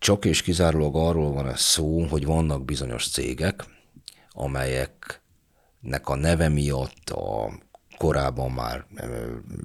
Csak 0.00 0.24
és 0.24 0.42
kizárólag 0.42 0.96
arról 0.96 1.32
van 1.32 1.48
ez 1.48 1.60
szó, 1.60 2.06
hogy 2.06 2.24
vannak 2.24 2.64
bizonyos 2.64 3.08
cégek, 3.08 3.64
amelyeknek 4.30 6.08
a 6.08 6.14
neve 6.14 6.48
miatt, 6.48 7.10
a 7.10 7.50
korábban 7.96 8.50
már 8.50 8.86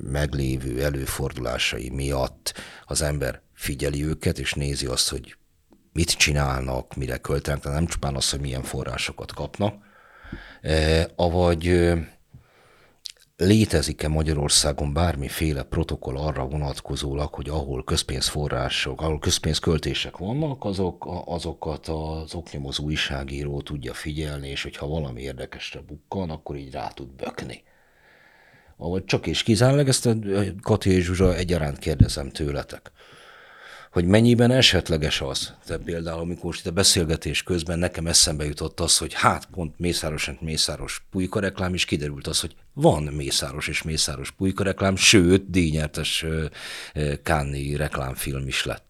meglévő 0.03 0.83
előfordulásai 0.83 1.89
miatt 1.89 2.53
az 2.85 3.01
ember 3.01 3.41
figyeli 3.53 4.05
őket, 4.05 4.39
és 4.39 4.53
nézi 4.53 4.85
azt, 4.85 5.09
hogy 5.09 5.37
mit 5.93 6.11
csinálnak, 6.11 6.95
mire 6.95 7.17
költenek, 7.17 7.63
nem 7.63 7.85
csupán 7.85 8.15
az, 8.15 8.29
hogy 8.29 8.39
milyen 8.39 8.63
forrásokat 8.63 9.33
kapnak, 9.33 9.83
E, 10.61 11.07
avagy 11.15 11.93
létezik-e 13.37 14.07
Magyarországon 14.07 14.93
bármiféle 14.93 15.63
protokoll 15.63 16.17
arra 16.17 16.45
vonatkozólag, 16.45 17.33
hogy 17.33 17.49
ahol 17.49 17.83
közpénzforrások, 17.83 19.01
ahol 19.01 19.19
közpénzköltések 19.19 20.17
vannak, 20.17 20.65
azok, 20.65 21.07
azokat 21.25 21.87
az 21.87 22.35
oknyomozó 22.35 22.83
újságíró 22.83 23.61
tudja 23.61 23.93
figyelni, 23.93 24.47
és 24.49 24.63
hogyha 24.63 24.87
valami 24.87 25.21
érdekesre 25.21 25.81
bukkan, 25.81 26.29
akkor 26.29 26.55
így 26.55 26.71
rá 26.71 26.87
tud 26.87 27.07
bökni. 27.07 27.63
Vagy 28.77 29.05
csak 29.05 29.27
és 29.27 29.43
kizárólag 29.43 29.87
ezt 29.87 30.05
a 30.05 30.15
Kati 30.61 30.89
és 30.89 31.03
Zsuzsa 31.03 31.35
egyaránt 31.35 31.79
kérdezem 31.79 32.29
tőletek 32.29 32.91
hogy 33.95 34.05
mennyiben 34.05 34.51
esetleges 34.51 35.21
az. 35.21 35.53
Tehát 35.65 35.83
például, 35.83 36.19
amikor 36.19 36.45
most 36.45 36.67
a 36.67 36.71
beszélgetés 36.71 37.43
közben 37.43 37.79
nekem 37.79 38.07
eszembe 38.07 38.45
jutott 38.45 38.79
az, 38.79 38.97
hogy 38.97 39.13
hát 39.13 39.45
pont 39.45 39.79
Mészáros 39.79 40.27
és 40.27 40.37
Mészáros 40.39 41.05
pulyka 41.11 41.39
reklám, 41.39 41.73
is 41.73 41.85
kiderült 41.85 42.27
az, 42.27 42.39
hogy 42.39 42.55
van 42.73 43.03
Mészáros 43.03 43.67
és 43.67 43.81
Mészáros 43.81 44.31
pulyka 44.31 44.63
reklám, 44.63 44.95
sőt, 44.95 45.49
díjnyertes 45.49 46.25
Kánni 47.23 47.75
reklámfilm 47.75 48.47
is 48.47 48.65
lett. 48.65 48.83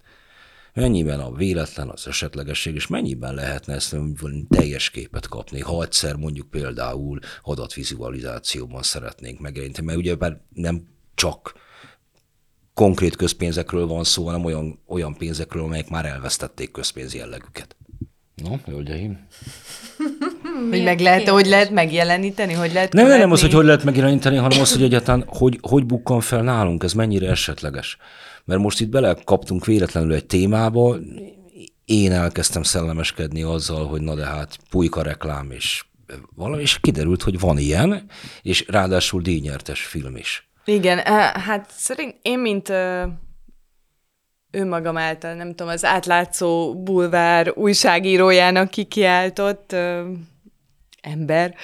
Mennyiben 0.73 1.19
a 1.19 1.33
véletlen, 1.33 1.89
az 1.89 2.07
esetlegesség, 2.07 2.75
és 2.75 2.87
mennyiben 2.87 3.33
lehetne 3.33 3.73
ezt 3.73 3.95
teljes 4.49 4.89
képet 4.89 5.27
kapni, 5.27 5.61
ha 5.61 5.83
egyszer 5.83 6.15
mondjuk 6.15 6.49
például 6.49 7.19
adatvizualizációban 7.43 8.83
szeretnénk 8.83 9.39
megjeleníteni, 9.39 9.85
mert 9.85 9.99
ugye 9.99 10.15
nem 10.53 10.87
csak 11.15 11.63
konkrét 12.75 13.15
közpénzekről 13.15 13.87
van 13.87 14.03
szó, 14.03 14.25
hanem 14.25 14.45
olyan, 14.45 14.79
olyan 14.87 15.17
pénzekről, 15.17 15.63
amelyek 15.63 15.89
már 15.89 16.05
elvesztették 16.05 16.71
közpénz 16.71 17.13
jellegüket. 17.13 17.75
No, 18.35 18.55
hölgyeim. 18.65 19.27
hogy 20.69 20.83
meg 20.83 20.99
lehet, 20.99 21.29
hogy 21.29 21.45
lehet 21.45 21.69
megjeleníteni, 21.69 22.53
hogy 22.53 22.73
lehet 22.73 22.93
Nem, 22.93 23.07
nem, 23.07 23.19
nem 23.19 23.31
az, 23.31 23.41
hogy 23.41 23.53
hogy 23.53 23.65
lehet 23.65 23.83
megjeleníteni, 23.83 24.35
hanem 24.35 24.61
az, 24.61 24.73
hogy 24.73 24.83
egyáltalán 24.83 25.23
hogy, 25.27 25.59
hogy 25.61 25.85
bukkan 25.85 26.21
fel 26.21 26.41
nálunk, 26.41 26.83
ez 26.83 26.93
mennyire 26.93 27.29
esetleges. 27.29 27.97
Mert 28.45 28.61
most 28.61 28.79
itt 28.79 28.89
belekaptunk 28.89 29.65
véletlenül 29.65 30.13
egy 30.13 30.25
témába, 30.25 30.97
én 31.85 32.11
elkezdtem 32.11 32.63
szellemeskedni 32.63 33.41
azzal, 33.41 33.87
hogy 33.87 34.01
na 34.01 34.15
de 34.15 34.25
hát 34.25 34.57
pulyka 34.69 35.01
reklám, 35.01 35.51
és 35.51 35.85
valami, 36.35 36.61
és 36.61 36.79
kiderült, 36.79 37.23
hogy 37.23 37.39
van 37.39 37.57
ilyen, 37.57 38.05
és 38.41 38.65
ráadásul 38.67 39.21
díjnyertes 39.21 39.81
film 39.81 40.15
is. 40.15 40.49
Igen, 40.65 40.97
hát 41.33 41.69
szerint 41.69 42.15
én, 42.21 42.39
mint 42.39 42.69
önmagam 44.51 44.97
által, 44.97 45.33
nem 45.33 45.49
tudom, 45.49 45.67
az 45.67 45.85
átlátszó 45.85 46.83
bulvár 46.83 47.51
újságírójának 47.55 48.69
kikiáltott 48.69 49.75
ember. 51.01 51.55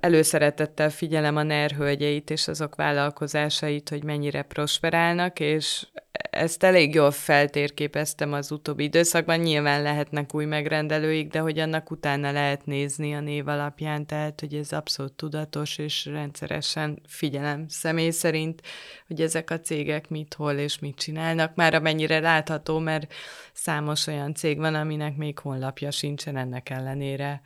Előszeretettel 0.00 0.90
figyelem 0.90 1.36
a 1.36 1.42
NER 1.42 1.70
hölgyeit 1.70 2.30
és 2.30 2.48
azok 2.48 2.74
vállalkozásait, 2.74 3.88
hogy 3.88 4.04
mennyire 4.04 4.42
prosperálnak, 4.42 5.40
és 5.40 5.86
ezt 6.30 6.62
elég 6.62 6.94
jól 6.94 7.10
feltérképeztem 7.10 8.32
az 8.32 8.50
utóbbi 8.50 8.84
időszakban. 8.84 9.38
Nyilván 9.38 9.82
lehetnek 9.82 10.34
új 10.34 10.44
megrendelőik, 10.44 11.30
de 11.30 11.38
hogy 11.38 11.58
annak 11.58 11.90
utána 11.90 12.32
lehet 12.32 12.66
nézni 12.66 13.14
a 13.14 13.20
név 13.20 13.48
alapján, 13.48 14.06
tehát 14.06 14.40
hogy 14.40 14.54
ez 14.54 14.72
abszolút 14.72 15.12
tudatos, 15.12 15.78
és 15.78 16.04
rendszeresen 16.04 17.00
figyelem 17.06 17.68
személy 17.68 18.10
szerint, 18.10 18.62
hogy 19.06 19.20
ezek 19.20 19.50
a 19.50 19.60
cégek 19.60 20.08
mit, 20.08 20.34
hol 20.34 20.52
és 20.52 20.78
mit 20.78 20.96
csinálnak. 20.96 21.54
Már 21.54 21.74
amennyire 21.74 22.18
látható, 22.20 22.78
mert 22.78 23.12
számos 23.52 24.06
olyan 24.06 24.34
cég 24.34 24.58
van, 24.58 24.74
aminek 24.74 25.16
még 25.16 25.38
honlapja 25.38 25.90
sincsen 25.90 26.36
ennek 26.36 26.70
ellenére 26.70 27.40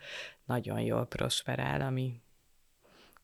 nagyon 0.45 0.79
jól 0.79 1.05
prosperál, 1.05 1.81
ami 1.81 2.21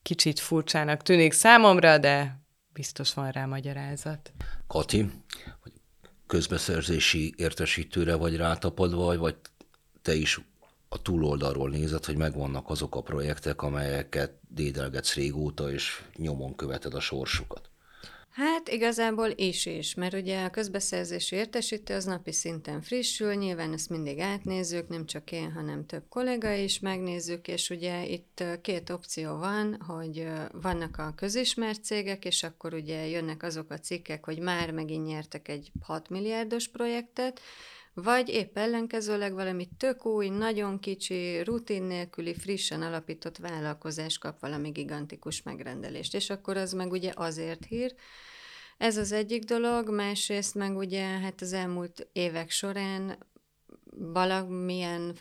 kicsit 0.02 0.40
furcsának 0.40 1.02
tűnik 1.02 1.32
számomra, 1.32 1.98
de 1.98 2.41
biztos 2.72 3.14
van 3.14 3.30
rá 3.30 3.46
magyarázat. 3.46 4.32
Kati, 4.66 5.10
hogy 5.62 5.72
közbeszerzési 6.26 7.34
értesítőre 7.36 8.14
vagy 8.14 8.36
rátapadva, 8.36 9.16
vagy 9.16 9.36
te 10.02 10.14
is 10.14 10.40
a 10.88 11.02
túloldalról 11.02 11.70
nézed, 11.70 12.04
hogy 12.04 12.16
megvannak 12.16 12.70
azok 12.70 12.96
a 12.96 13.02
projektek, 13.02 13.62
amelyeket 13.62 14.32
dédelgetsz 14.48 15.14
régóta, 15.14 15.72
és 15.72 16.02
nyomon 16.16 16.54
követed 16.54 16.94
a 16.94 17.00
sorsukat. 17.00 17.70
Hát 18.32 18.68
igazából 18.68 19.28
is 19.34 19.66
is, 19.66 19.94
mert 19.94 20.14
ugye 20.14 20.44
a 20.44 20.50
közbeszerzési 20.50 21.36
értesítő 21.36 21.94
az 21.94 22.04
napi 22.04 22.32
szinten 22.32 22.82
frissül, 22.82 23.34
nyilván 23.34 23.72
ezt 23.72 23.88
mindig 23.88 24.18
átnézzük, 24.18 24.88
nem 24.88 25.06
csak 25.06 25.32
én, 25.32 25.52
hanem 25.52 25.86
több 25.86 26.02
kollega 26.08 26.52
is 26.52 26.78
megnézzük, 26.78 27.48
és 27.48 27.70
ugye 27.70 28.06
itt 28.06 28.44
két 28.62 28.90
opció 28.90 29.36
van, 29.36 29.80
hogy 29.86 30.26
vannak 30.52 30.98
a 30.98 31.12
közismert 31.16 31.84
cégek, 31.84 32.24
és 32.24 32.42
akkor 32.42 32.74
ugye 32.74 33.06
jönnek 33.06 33.42
azok 33.42 33.70
a 33.70 33.78
cikkek, 33.78 34.24
hogy 34.24 34.38
már 34.38 34.70
megint 34.70 35.06
nyertek 35.06 35.48
egy 35.48 35.72
6 35.80 36.08
milliárdos 36.08 36.68
projektet, 36.68 37.40
vagy 37.94 38.28
épp 38.28 38.56
ellenkezőleg 38.56 39.32
valami 39.32 39.68
tök 39.76 40.06
új, 40.06 40.28
nagyon 40.28 40.78
kicsi, 40.78 41.42
rutin 41.42 41.82
nélküli, 41.82 42.34
frissen 42.34 42.82
alapított 42.82 43.36
vállalkozás 43.36 44.18
kap 44.18 44.40
valami 44.40 44.70
gigantikus 44.70 45.42
megrendelést, 45.42 46.14
és 46.14 46.30
akkor 46.30 46.56
az 46.56 46.72
meg 46.72 46.90
ugye 46.90 47.12
azért 47.14 47.64
hír, 47.64 47.94
ez 48.78 48.96
az 48.96 49.12
egyik 49.12 49.44
dolog, 49.44 49.90
másrészt 49.90 50.54
meg 50.54 50.76
ugye 50.76 51.04
hát 51.04 51.40
az 51.40 51.52
elmúlt 51.52 52.08
évek 52.12 52.50
során 52.50 53.18
valamilyen 53.96 55.14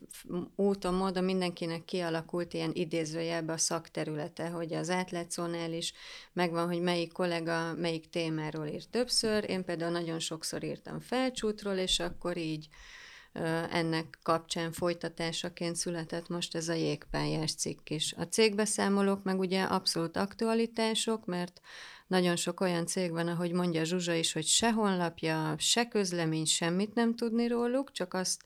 úton, 0.55 0.93
módon 0.93 1.23
mindenkinek 1.23 1.85
kialakult 1.85 2.53
ilyen 2.53 2.71
idézőjelbe 2.73 3.53
a 3.53 3.57
szakterülete, 3.57 4.49
hogy 4.49 4.73
az 4.73 4.89
átlátszónál 4.89 5.73
is 5.73 5.93
megvan, 6.33 6.67
hogy 6.67 6.81
melyik 6.81 7.11
kollega 7.11 7.73
melyik 7.73 8.09
témáról 8.09 8.67
írt 8.67 8.89
többször. 8.89 9.49
Én 9.49 9.63
például 9.63 9.91
nagyon 9.91 10.19
sokszor 10.19 10.63
írtam 10.63 10.99
felcsútról, 10.99 11.75
és 11.75 11.99
akkor 11.99 12.37
így 12.37 12.67
ennek 13.71 14.19
kapcsán 14.23 14.71
folytatásaként 14.71 15.75
született 15.75 16.29
most 16.29 16.55
ez 16.55 16.69
a 16.69 16.73
jégpályás 16.73 17.53
cikk 17.53 17.89
is. 17.89 18.13
A 18.17 18.23
cégbeszámolók 18.23 19.23
meg 19.23 19.39
ugye 19.39 19.61
abszolút 19.61 20.17
aktualitások, 20.17 21.25
mert 21.25 21.61
nagyon 22.07 22.35
sok 22.35 22.59
olyan 22.59 22.85
cég 22.85 23.11
van, 23.11 23.27
ahogy 23.27 23.51
mondja 23.51 23.83
Zsuzsa 23.83 24.13
is, 24.13 24.33
hogy 24.33 24.45
se 24.45 24.71
honlapja, 24.71 25.55
se 25.57 25.87
közlemény, 25.87 26.45
semmit 26.45 26.93
nem 26.93 27.15
tudni 27.15 27.47
róluk, 27.47 27.91
csak 27.91 28.13
azt 28.13 28.41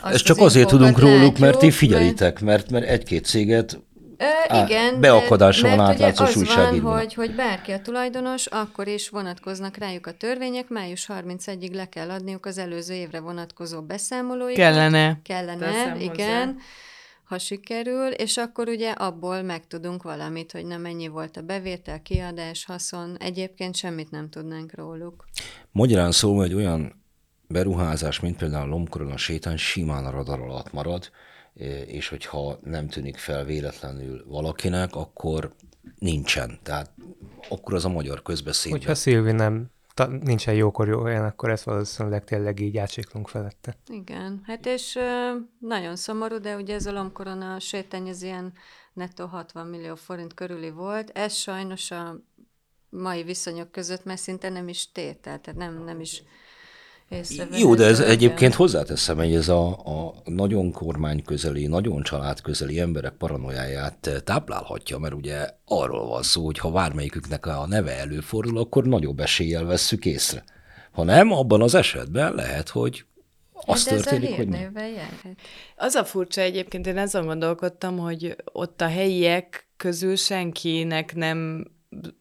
azt 0.00 0.14
Ezt 0.14 0.24
csak 0.24 0.36
az 0.36 0.44
azért 0.44 0.68
tudunk 0.68 0.98
róluk, 0.98 1.38
mert 1.38 1.58
ti 1.58 1.70
figyelitek, 1.70 2.40
mert, 2.40 2.70
mert 2.70 2.86
egy-két 2.86 3.24
céget 3.24 3.80
Ö, 4.18 4.64
igen, 4.64 5.00
beakadása 5.00 5.68
van 5.68 5.80
átlátszós 5.80 6.36
újságírónak. 6.36 6.82
Van, 6.82 6.98
hogy, 6.98 7.14
hogy 7.14 7.34
bárki 7.34 7.72
a 7.72 7.80
tulajdonos, 7.80 8.46
akkor 8.46 8.88
is 8.88 9.08
vonatkoznak 9.08 9.76
rájuk 9.76 10.06
a 10.06 10.12
törvények, 10.12 10.68
május 10.68 11.08
31-ig 11.12 11.72
le 11.72 11.88
kell 11.88 12.10
adniuk 12.10 12.46
az 12.46 12.58
előző 12.58 12.94
évre 12.94 13.20
vonatkozó 13.20 13.82
beszámolóikat. 13.82 14.56
Kellene. 14.64 15.20
Kellene, 15.22 15.96
igen. 15.98 16.46
Hozzá 16.46 16.54
ha 17.26 17.38
sikerül, 17.38 18.06
és 18.06 18.36
akkor 18.36 18.68
ugye 18.68 18.90
abból 18.90 19.42
megtudunk 19.42 20.02
valamit, 20.02 20.52
hogy 20.52 20.66
nem 20.66 20.80
mennyi 20.80 21.08
volt 21.08 21.36
a 21.36 21.42
bevétel, 21.42 22.02
kiadás, 22.02 22.64
haszon, 22.64 23.16
egyébként 23.18 23.76
semmit 23.76 24.10
nem 24.10 24.28
tudnánk 24.28 24.74
róluk. 24.74 25.24
Magyarán 25.72 26.12
szó, 26.12 26.36
hogy 26.36 26.54
olyan 26.54 27.04
beruházás, 27.48 28.20
mint 28.20 28.36
például 28.36 28.64
a 28.64 28.74
lomkorona 28.74 29.16
sétán 29.16 29.56
simán 29.56 30.04
a 30.04 30.10
radar 30.10 30.40
alatt 30.40 30.72
marad, 30.72 31.10
és 31.86 32.08
hogyha 32.08 32.58
nem 32.62 32.88
tűnik 32.88 33.16
fel 33.16 33.44
véletlenül 33.44 34.24
valakinek, 34.26 34.94
akkor 34.94 35.54
nincsen. 35.98 36.58
Tehát 36.62 36.90
akkor 37.48 37.74
az 37.74 37.84
a 37.84 37.88
magyar 37.88 38.22
közbeszédben. 38.22 38.78
Hogyha 38.78 38.94
Szilvi 38.94 39.32
nem 39.32 39.70
ta, 39.94 40.06
nincsen 40.06 40.54
jókor 40.54 40.88
jó 40.88 41.02
olyan, 41.02 41.24
akkor 41.24 41.50
ezt 41.50 41.64
valószínűleg 41.64 42.24
tényleg 42.24 42.60
így 42.60 42.76
átsiklunk 42.76 43.28
felette. 43.28 43.76
Igen, 43.88 44.40
hát 44.44 44.66
és 44.66 44.98
nagyon 45.58 45.96
szomorú, 45.96 46.38
de 46.38 46.56
ugye 46.56 46.74
ez 46.74 46.86
a 46.86 46.92
lomkorona 46.92 47.58
sétány, 47.58 48.08
ez 48.08 48.22
ilyen 48.22 48.52
nettó 48.92 49.26
60 49.26 49.66
millió 49.66 49.94
forint 49.94 50.34
körüli 50.34 50.70
volt. 50.70 51.10
Ez 51.10 51.34
sajnos 51.34 51.90
a 51.90 52.20
mai 52.88 53.22
viszonyok 53.22 53.70
között, 53.70 54.04
mert 54.04 54.20
szinte 54.20 54.48
nem 54.48 54.68
is 54.68 54.92
tétel, 54.92 55.40
tehát 55.40 55.58
nem, 55.58 55.84
nem 55.84 56.00
is 56.00 56.22
jó, 57.50 57.74
de 57.74 57.84
ez 57.84 58.00
egyébként 58.00 58.54
hozzáteszem, 58.54 59.16
hogy 59.16 59.34
ez 59.34 59.48
a, 59.48 59.68
a 59.68 60.14
nagyon 60.24 60.72
kormány 60.72 61.22
közeli, 61.22 61.66
nagyon 61.66 62.02
család 62.02 62.40
közeli 62.40 62.80
emberek 62.80 63.12
paranoiáját 63.12 64.22
táplálhatja, 64.24 64.98
mert 64.98 65.14
ugye 65.14 65.50
arról 65.64 66.06
van 66.06 66.22
szó, 66.22 66.44
hogy 66.44 66.58
ha 66.58 66.70
bármelyiküknek 66.70 67.46
a 67.46 67.66
neve 67.66 67.98
előfordul, 67.98 68.58
akkor 68.58 68.84
nagyobb 68.84 69.20
eséllyel 69.20 69.64
vesszük 69.64 70.04
észre. 70.04 70.44
Ha 70.92 71.04
nem, 71.04 71.32
abban 71.32 71.62
az 71.62 71.74
esetben 71.74 72.34
lehet, 72.34 72.68
hogy 72.68 73.04
az 73.52 73.88
hát 73.88 73.94
történik, 73.94 74.36
hogy 74.36 74.48
nem. 74.48 74.76
Az 75.76 75.94
a 75.94 76.04
furcsa 76.04 76.40
egyébként, 76.40 76.86
én 76.86 76.98
azon 76.98 77.26
gondolkodtam, 77.26 77.98
hogy 77.98 78.36
ott 78.52 78.80
a 78.80 78.88
helyiek 78.88 79.68
közül 79.76 80.16
senkinek 80.16 81.14
nem 81.14 81.66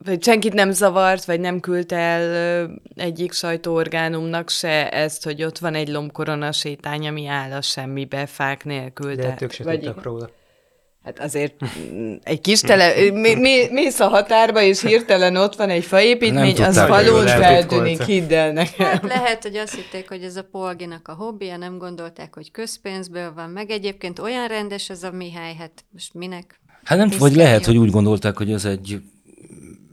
vagy 0.06 0.24
senkit 0.24 0.54
nem 0.54 0.72
zavart, 0.72 1.26
vagy 1.26 1.40
nem 1.40 1.60
küldte 1.60 1.96
el 1.96 2.70
egyik 2.96 3.32
sajtóorgánumnak 3.32 4.50
se 4.50 4.90
ezt, 4.90 5.24
hogy 5.24 5.44
ott 5.44 5.58
van 5.58 5.76
egy 5.76 5.88
lombkorona 5.88 6.52
sétány, 6.52 7.08
ami 7.08 7.28
áll 7.28 7.52
a 7.52 7.62
semmibe, 7.62 8.26
fák 8.26 8.66
nélkül. 8.66 9.16
De, 9.16 9.22
de 9.22 9.38
ők 9.40 9.52
se 9.52 9.64
vagy... 9.64 9.80
tudtak 9.80 10.04
róla. 10.04 10.30
Hát 11.04 11.20
azért 11.20 11.54
mm, 11.94 12.14
egy 12.24 12.42
kis 12.42 12.62
tele, 12.62 12.94
mi, 13.22 13.36
mi, 13.36 13.68
mész 13.72 14.00
a 14.00 14.08
határba, 14.08 14.62
és 14.62 14.82
hirtelen 14.82 15.36
ott 15.36 15.56
van 15.56 15.70
egy 15.70 15.86
faépítmény, 15.86 16.62
az 16.62 16.82
jól 17.06 17.28
feltűnik, 17.28 18.02
hidd 18.02 18.34
el 18.34 18.52
nekem. 18.52 18.86
Hát 18.86 19.04
lehet, 19.04 19.44
hogy 19.44 19.56
azt 19.56 19.76
hitték, 19.76 20.08
hogy 20.08 20.24
ez 20.24 20.36
a 20.36 20.44
polginak 20.52 21.08
a 21.08 21.14
hobbija, 21.14 21.58
nem 21.58 21.78
gondolták, 21.78 22.36
hogy 22.36 22.52
közpénzből 22.52 23.34
van, 23.34 23.50
meg 23.50 23.70
egyébként 23.70 24.20
olyan 24.20 24.48
rendes 24.48 24.90
ez 24.90 25.04
a 25.04 25.12
Mihály, 25.12 25.56
hát 25.56 25.86
most 25.92 26.14
minek? 26.14 26.60
Hát 26.84 26.98
nem, 26.98 27.10
vagy 27.20 27.36
lehet, 27.36 27.66
hogy 27.66 27.78
úgy 27.78 27.90
gondolták, 27.90 28.38
hogy 28.38 28.52
ez 28.52 28.66
egy 28.66 29.02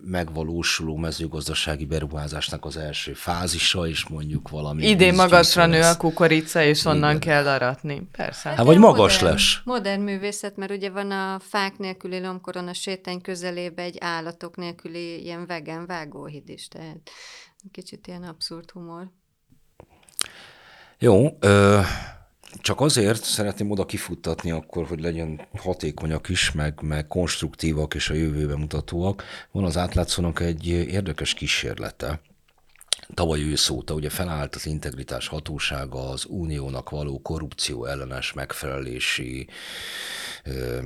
megvalósuló 0.05 0.97
mezőgazdasági 0.97 1.85
beruházásnak 1.85 2.65
az 2.65 2.77
első 2.77 3.13
fázisa, 3.13 3.87
és 3.89 4.07
mondjuk 4.07 4.49
valami... 4.49 4.87
Idén 4.89 5.15
magasra 5.15 5.67
nő 5.67 5.81
a 5.81 5.97
kukorica, 5.97 6.63
és 6.63 6.85
onnan 6.85 7.17
Igen. 7.17 7.21
kell 7.21 7.47
aratni. 7.47 8.09
Persze. 8.13 8.49
Hát 8.49 8.59
vagy 8.59 8.67
ilyen 8.69 8.81
magas 8.81 9.19
modern, 9.19 9.33
lesz. 9.33 9.59
Modern 9.65 10.01
művészet, 10.01 10.57
mert 10.57 10.71
ugye 10.71 10.91
van 10.91 11.11
a 11.11 11.39
fák 11.39 11.79
nélküli 11.79 12.21
lomkoron 12.21 12.69
a 12.69 12.75
sétány 12.75 13.21
közelébe 13.21 13.83
egy 13.83 13.97
állatok 14.01 14.57
nélküli 14.57 15.23
ilyen 15.23 15.47
vegán 15.47 15.87
vágóhíd 15.87 16.49
is, 16.49 16.69
tehát 16.69 17.11
kicsit 17.71 18.07
ilyen 18.07 18.23
abszurd 18.23 18.71
humor. 18.71 19.11
Jó, 20.99 21.37
ö, 21.41 21.81
csak 22.61 22.81
azért 22.81 23.25
szeretném 23.25 23.71
oda 23.71 23.87
kifuttatni 23.87 24.51
akkor, 24.51 24.87
hogy 24.87 25.01
legyen 25.01 25.41
hatékonyak 25.57 26.29
is, 26.29 26.53
meg, 26.53 26.79
meg 26.83 27.07
konstruktívak 27.07 27.95
és 27.95 28.11
a 28.11 28.15
jövőbe 28.15 28.57
mutatóak. 28.57 29.25
Van 29.51 29.65
az 29.65 29.77
átlátszónak 29.77 30.41
egy 30.41 30.67
érdekes 30.69 31.35
kísérlete. 31.35 32.21
Tavaly 33.15 33.43
ősz 33.43 33.69
óta 33.69 33.95
ugye 33.95 34.11
felállt 34.11 34.55
az 34.55 34.67
integritás 34.67 35.29
hatósága 35.29 36.09
az 36.09 36.25
uniónak 36.29 36.91
való 36.91 37.21
korrupció 37.21 37.85
ellenes 37.85 38.33
megfelelési 38.33 39.49
ö, 40.45 40.79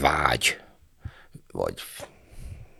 vágy, 0.00 0.60
vagy 1.50 1.74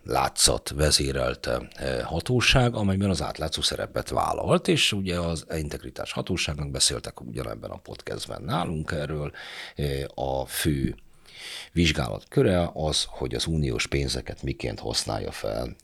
látszat 0.07 0.69
vezérelte 0.69 1.67
eh, 1.75 2.01
hatóság, 2.01 2.75
amelyben 2.75 3.09
az 3.09 3.21
átlátszó 3.21 3.61
szerepet 3.61 4.09
vállalt, 4.09 4.67
és 4.67 4.91
ugye 4.91 5.19
az 5.19 5.45
integritás 5.55 6.11
hatóságnak 6.11 6.71
beszéltek 6.71 7.21
ugyanebben 7.21 7.69
a 7.69 7.77
podcastben 7.77 8.41
nálunk 8.41 8.91
erről. 8.91 9.31
Eh, 9.75 10.03
A 10.15 10.45
fő 10.45 10.95
vizsgálat 11.71 12.25
köre 12.29 12.69
az, 12.73 13.05
hogy 13.07 13.35
az 13.35 13.45
uniós 13.45 13.87
pénzeket 13.87 14.43
miként 14.43 14.79
használja 14.79 15.31
fel 15.31 15.75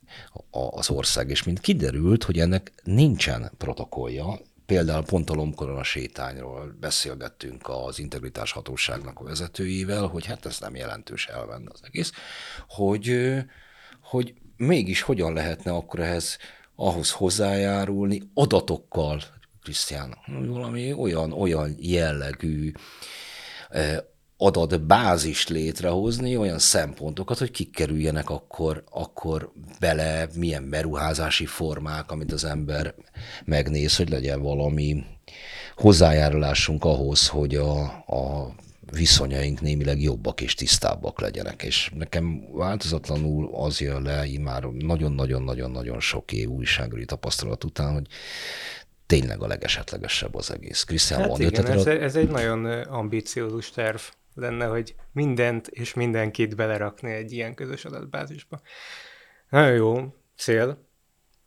a- 0.51 0.77
az 0.77 0.89
ország, 0.89 1.29
és 1.29 1.43
mint 1.43 1.59
kiderült, 1.59 2.23
hogy 2.23 2.39
ennek 2.39 2.71
nincsen 2.83 3.51
protokollja, 3.57 4.39
Például 4.65 5.03
pont 5.03 5.29
a 5.29 5.33
Lomkorona 5.33 5.83
sétányról 5.83 6.75
beszélgettünk 6.79 7.69
az 7.69 7.99
integritás 7.99 8.51
hatóságnak 8.51 9.19
a 9.19 9.23
vezetőjével, 9.23 10.05
hogy 10.07 10.25
hát 10.25 10.45
ez 10.45 10.59
nem 10.59 10.75
jelentős 10.75 11.27
elvenne 11.27 11.69
az 11.73 11.79
egész, 11.83 12.11
hogy, 12.67 13.09
ö, 13.09 13.39
hogy 14.13 14.33
mégis 14.57 15.01
hogyan 15.01 15.33
lehetne 15.33 15.71
akkor 15.71 15.99
ehhez 15.99 16.37
ahhoz 16.75 17.11
hozzájárulni 17.11 18.21
adatokkal, 18.33 19.21
Krisztián, 19.63 20.17
valami 20.47 20.93
olyan, 20.93 21.31
olyan 21.31 21.75
jellegű 21.79 22.71
eh, 23.69 23.97
adatbázist 24.37 25.49
létrehozni, 25.49 26.37
olyan 26.37 26.59
szempontokat, 26.59 27.37
hogy 27.37 27.51
kik 27.51 27.71
kerüljenek 27.71 28.29
akkor, 28.29 28.83
akkor 28.91 29.51
bele, 29.79 30.27
milyen 30.35 30.69
beruházási 30.69 31.45
formák, 31.45 32.11
amit 32.11 32.31
az 32.31 32.43
ember 32.43 32.95
megnéz, 33.45 33.95
hogy 33.95 34.09
legyen 34.09 34.41
valami 34.41 35.03
hozzájárulásunk 35.75 36.83
ahhoz, 36.83 37.27
hogy 37.27 37.55
a, 37.55 37.81
a 38.07 38.55
viszonyaink 38.93 39.61
némileg 39.61 40.01
jobbak 40.01 40.41
és 40.41 40.53
tisztábbak 40.55 41.19
legyenek. 41.19 41.63
És 41.63 41.91
nekem 41.95 42.51
változatlanul 42.51 43.55
az 43.55 43.79
jön 43.79 44.01
le, 44.01 44.25
így 44.25 44.39
már 44.39 44.63
nagyon-nagyon-nagyon-nagyon 44.63 45.99
sok 45.99 46.31
év 46.31 46.49
újságírói 46.49 47.05
tapasztalat 47.05 47.63
után, 47.63 47.93
hogy 47.93 48.07
tényleg 49.05 49.41
a 49.41 49.47
legesetlegesebb 49.47 50.35
az 50.35 50.51
egész. 50.51 50.83
Krisztián, 50.83 51.19
Hát 51.19 51.29
van 51.29 51.41
igen, 51.41 51.65
ez, 51.65 51.85
ez 51.85 52.15
egy 52.15 52.29
nagyon 52.29 52.65
ö, 52.65 52.83
ambiciózus 52.89 53.71
terv 53.71 53.99
lenne, 54.35 54.65
hogy 54.65 54.95
mindent 55.11 55.67
és 55.67 55.93
mindenkit 55.93 56.55
belerakni 56.55 57.11
egy 57.11 57.31
ilyen 57.31 57.53
közös 57.53 57.85
adatbázisba. 57.85 58.61
Nagyon 59.49 59.73
jó 59.73 60.13
cél, 60.37 60.87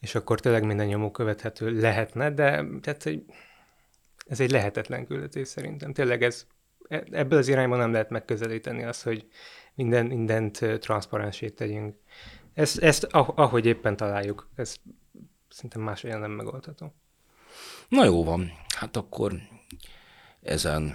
és 0.01 0.15
akkor 0.15 0.41
tényleg 0.41 0.65
minden 0.65 0.87
nyomó 0.87 1.11
követhető 1.11 1.81
lehetne, 1.81 2.31
de 2.31 2.65
tehát, 2.81 3.03
hogy 3.03 3.25
ez 4.27 4.41
egy 4.41 4.51
lehetetlen 4.51 5.07
küldetés 5.07 5.49
szerintem. 5.49 5.93
Tényleg 5.93 6.23
ez, 6.23 6.47
ebből 6.89 7.39
az 7.39 7.49
irányban 7.49 7.79
nem 7.79 7.93
lehet 7.93 8.11
megközelíteni 8.11 8.85
azt, 8.85 9.03
hogy 9.03 9.27
minden, 9.75 10.07
mindent 10.07 10.59
transzparensét 10.81 11.55
tegyünk. 11.55 11.97
Ezt, 12.55 12.79
ezt 12.79 13.05
ah- 13.05 13.39
ahogy 13.39 13.67
éppen 13.67 13.97
találjuk, 13.97 14.49
ez 14.55 14.77
szerintem 15.49 15.83
máshogyan 15.83 16.21
nem 16.21 16.31
megoldható. 16.31 16.95
Na 17.89 18.05
jó 18.05 18.25
van, 18.25 18.53
hát 18.77 18.97
akkor 18.97 19.33
ezen 20.43 20.95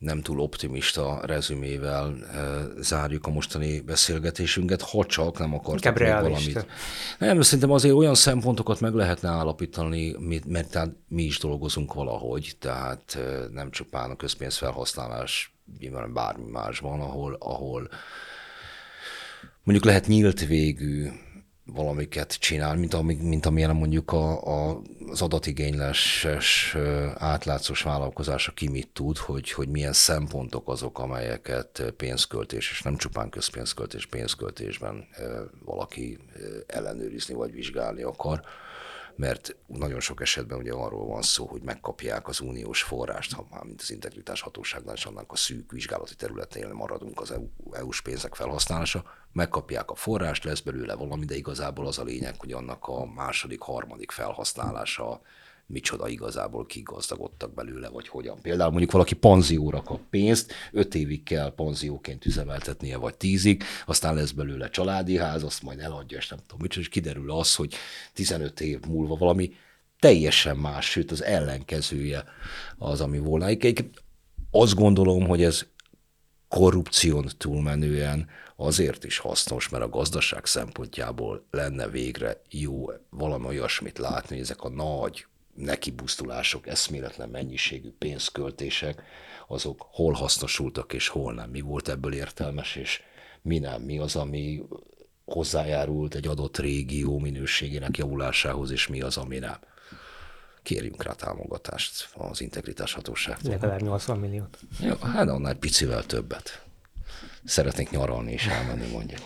nem 0.00 0.22
túl 0.22 0.40
optimista 0.40 1.20
rezümével 1.22 2.14
e, 2.34 2.82
zárjuk 2.82 3.26
a 3.26 3.30
mostani 3.30 3.80
beszélgetésünket, 3.80 4.82
ha 4.82 5.04
csak 5.04 5.38
nem 5.38 5.54
akartak 5.54 5.98
még 5.98 6.08
valamit. 6.08 6.66
Nem, 7.18 7.40
szerintem 7.40 7.70
azért 7.70 7.94
olyan 7.94 8.14
szempontokat 8.14 8.80
meg 8.80 8.94
lehetne 8.94 9.28
állapítani, 9.28 10.16
mert 10.46 10.70
tehát 10.70 10.90
mi 11.08 11.22
is 11.22 11.38
dolgozunk 11.38 11.94
valahogy, 11.94 12.56
tehát 12.58 13.14
e, 13.14 13.48
nem 13.52 13.70
csupán 13.70 14.10
a 14.10 14.16
közpénzfelhasználás, 14.16 15.54
nyilván 15.78 16.12
bármi 16.12 16.50
másban, 16.50 17.00
ahol, 17.00 17.36
ahol 17.38 17.88
mondjuk 19.62 19.84
lehet 19.84 20.06
nyílt 20.06 20.46
végű 20.46 21.08
valamiket 21.74 22.32
csinál, 22.32 22.76
mint, 22.76 22.94
ami, 22.94 23.14
mint 23.14 23.46
amilyen 23.46 23.76
mondjuk 23.76 24.12
a, 24.12 24.46
a, 24.46 24.80
az 25.10 25.22
adatigényléses 25.22 26.72
ö, 26.74 27.06
átlátszós 27.14 27.82
vállalkozása 27.82 28.52
ki 28.52 28.68
mit 28.68 28.88
tud, 28.88 29.16
hogy, 29.16 29.50
hogy 29.50 29.68
milyen 29.68 29.92
szempontok 29.92 30.68
azok, 30.68 30.98
amelyeket 30.98 31.92
pénzköltés, 31.96 32.70
és 32.70 32.82
nem 32.82 32.96
csupán 32.96 33.28
közpénzköltés, 33.28 34.06
pénzköltésben 34.06 35.08
valaki 35.64 36.18
ellenőrizni 36.66 37.34
vagy 37.34 37.52
vizsgálni 37.52 38.02
akar 38.02 38.42
mert 39.20 39.56
nagyon 39.66 40.00
sok 40.00 40.20
esetben 40.20 40.58
ugye 40.58 40.72
arról 40.72 41.06
van 41.06 41.22
szó, 41.22 41.46
hogy 41.46 41.62
megkapják 41.62 42.28
az 42.28 42.40
uniós 42.40 42.82
forrást, 42.82 43.32
ha 43.32 43.46
már 43.50 43.62
mint 43.64 43.80
az 43.80 43.90
integritás 43.90 44.40
hatóságnál 44.40 44.94
és 44.94 45.04
annak 45.04 45.32
a 45.32 45.36
szűk 45.36 45.72
vizsgálati 45.72 46.14
területén 46.14 46.68
maradunk 46.68 47.20
az 47.20 47.30
EU, 47.30 47.48
EU-s 47.72 48.00
pénzek 48.00 48.34
felhasználása, 48.34 49.04
megkapják 49.32 49.90
a 49.90 49.94
forrást, 49.94 50.44
lesz 50.44 50.60
belőle 50.60 50.94
valami, 50.94 51.24
de 51.24 51.36
igazából 51.36 51.86
az 51.86 51.98
a 51.98 52.04
lényeg, 52.04 52.34
hogy 52.38 52.52
annak 52.52 52.88
a 52.88 53.06
második, 53.06 53.60
harmadik 53.60 54.10
felhasználása 54.10 55.20
micsoda 55.70 56.08
igazából 56.08 56.66
kik 56.66 56.88
gazdagodtak 56.88 57.54
belőle, 57.54 57.88
vagy 57.88 58.08
hogyan. 58.08 58.40
Például 58.42 58.70
mondjuk 58.70 58.92
valaki 58.92 59.14
panzióra 59.14 59.82
kap 59.82 60.00
pénzt, 60.10 60.52
öt 60.72 60.94
évig 60.94 61.22
kell 61.22 61.54
panzióként 61.54 62.26
üzemeltetnie, 62.26 62.96
vagy 62.96 63.14
tízig, 63.14 63.62
aztán 63.86 64.14
lesz 64.14 64.30
belőle 64.30 64.68
családi 64.70 65.16
ház, 65.16 65.42
azt 65.42 65.62
majd 65.62 65.80
eladja, 65.80 66.18
és 66.18 66.28
nem 66.28 66.38
tudom 66.38 66.58
mit, 66.60 66.76
és 66.76 66.88
kiderül 66.88 67.30
az, 67.30 67.54
hogy 67.54 67.74
15 68.12 68.60
év 68.60 68.80
múlva 68.88 69.16
valami 69.16 69.52
teljesen 69.98 70.56
más, 70.56 70.90
sőt 70.90 71.10
az 71.10 71.22
ellenkezője 71.22 72.24
az, 72.78 73.00
ami 73.00 73.18
volna. 73.18 73.46
Egy- 73.46 73.90
Azt 74.50 74.74
gondolom, 74.74 75.26
hogy 75.26 75.42
ez 75.42 75.66
korrupción 76.48 77.28
túlmenően 77.38 78.28
azért 78.56 79.04
is 79.04 79.18
hasznos, 79.18 79.68
mert 79.68 79.84
a 79.84 79.88
gazdaság 79.88 80.46
szempontjából 80.46 81.46
lenne 81.50 81.88
végre 81.88 82.42
jó 82.50 82.86
valami 83.10 83.46
olyasmit 83.46 83.98
látni, 83.98 84.28
hogy 84.34 84.44
ezek 84.44 84.62
a 84.62 84.68
nagy 84.68 85.26
nekibusztulások, 85.54 86.66
eszméletlen 86.66 87.28
mennyiségű 87.28 87.90
pénzköltések, 87.98 89.02
azok 89.48 89.86
hol 89.90 90.12
hasznosultak 90.12 90.92
és 90.92 91.08
hol 91.08 91.34
nem. 91.34 91.50
Mi 91.50 91.60
volt 91.60 91.88
ebből 91.88 92.14
értelmes, 92.14 92.76
és 92.76 93.02
mi 93.42 93.58
nem. 93.58 93.82
Mi 93.82 93.98
az, 93.98 94.16
ami 94.16 94.62
hozzájárult 95.24 96.14
egy 96.14 96.26
adott 96.26 96.58
régió 96.58 97.18
minőségének 97.18 97.96
javulásához, 97.96 98.70
és 98.70 98.86
mi 98.86 99.00
az, 99.00 99.16
ami 99.16 99.38
nem. 99.38 99.58
Kérjünk 100.62 101.02
rá 101.02 101.12
támogatást 101.12 102.08
az 102.14 102.40
integritás 102.40 102.92
hatóságtól. 102.92 103.50
Legalább 103.50 103.82
80 103.82 104.18
milliót. 104.18 104.58
Jó, 104.80 104.94
hát 104.94 105.28
annál 105.28 105.54
picivel 105.54 106.04
többet. 106.04 106.64
Szeretnék 107.44 107.90
nyaralni 107.90 108.32
és 108.32 108.46
elmenni, 108.46 108.90
mondjuk. 108.92 109.20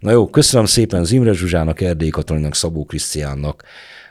Na 0.00 0.10
jó, 0.10 0.30
köszönöm 0.30 0.66
szépen 0.66 1.04
Zimre 1.04 1.32
Zsuzsának, 1.32 1.80
Erdély 1.80 2.08
Katalinnak, 2.08 2.54
Szabó 2.54 2.84
Krisztiánnak 2.84 3.64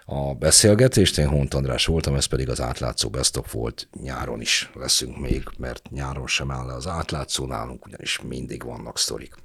a 0.09 0.33
beszélgetést. 0.33 1.17
Én 1.17 1.27
Hont 1.27 1.53
András 1.53 1.85
voltam, 1.85 2.15
ez 2.15 2.25
pedig 2.25 2.49
az 2.49 2.61
átlátszó 2.61 3.09
Best 3.09 3.51
volt. 3.51 3.87
Nyáron 4.01 4.41
is 4.41 4.69
leszünk 4.73 5.19
még, 5.19 5.43
mert 5.57 5.89
nyáron 5.89 6.27
sem 6.27 6.51
áll 6.51 6.65
le 6.65 6.73
az 6.73 6.87
átlátszó 6.87 7.45
nálunk, 7.45 7.85
ugyanis 7.85 8.19
mindig 8.27 8.63
vannak 8.63 8.97
sztorik. 8.97 9.35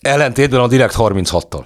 Ellentétben 0.00 0.60
a 0.60 0.66
Direkt 0.66 0.94
36-tal. 0.98 1.64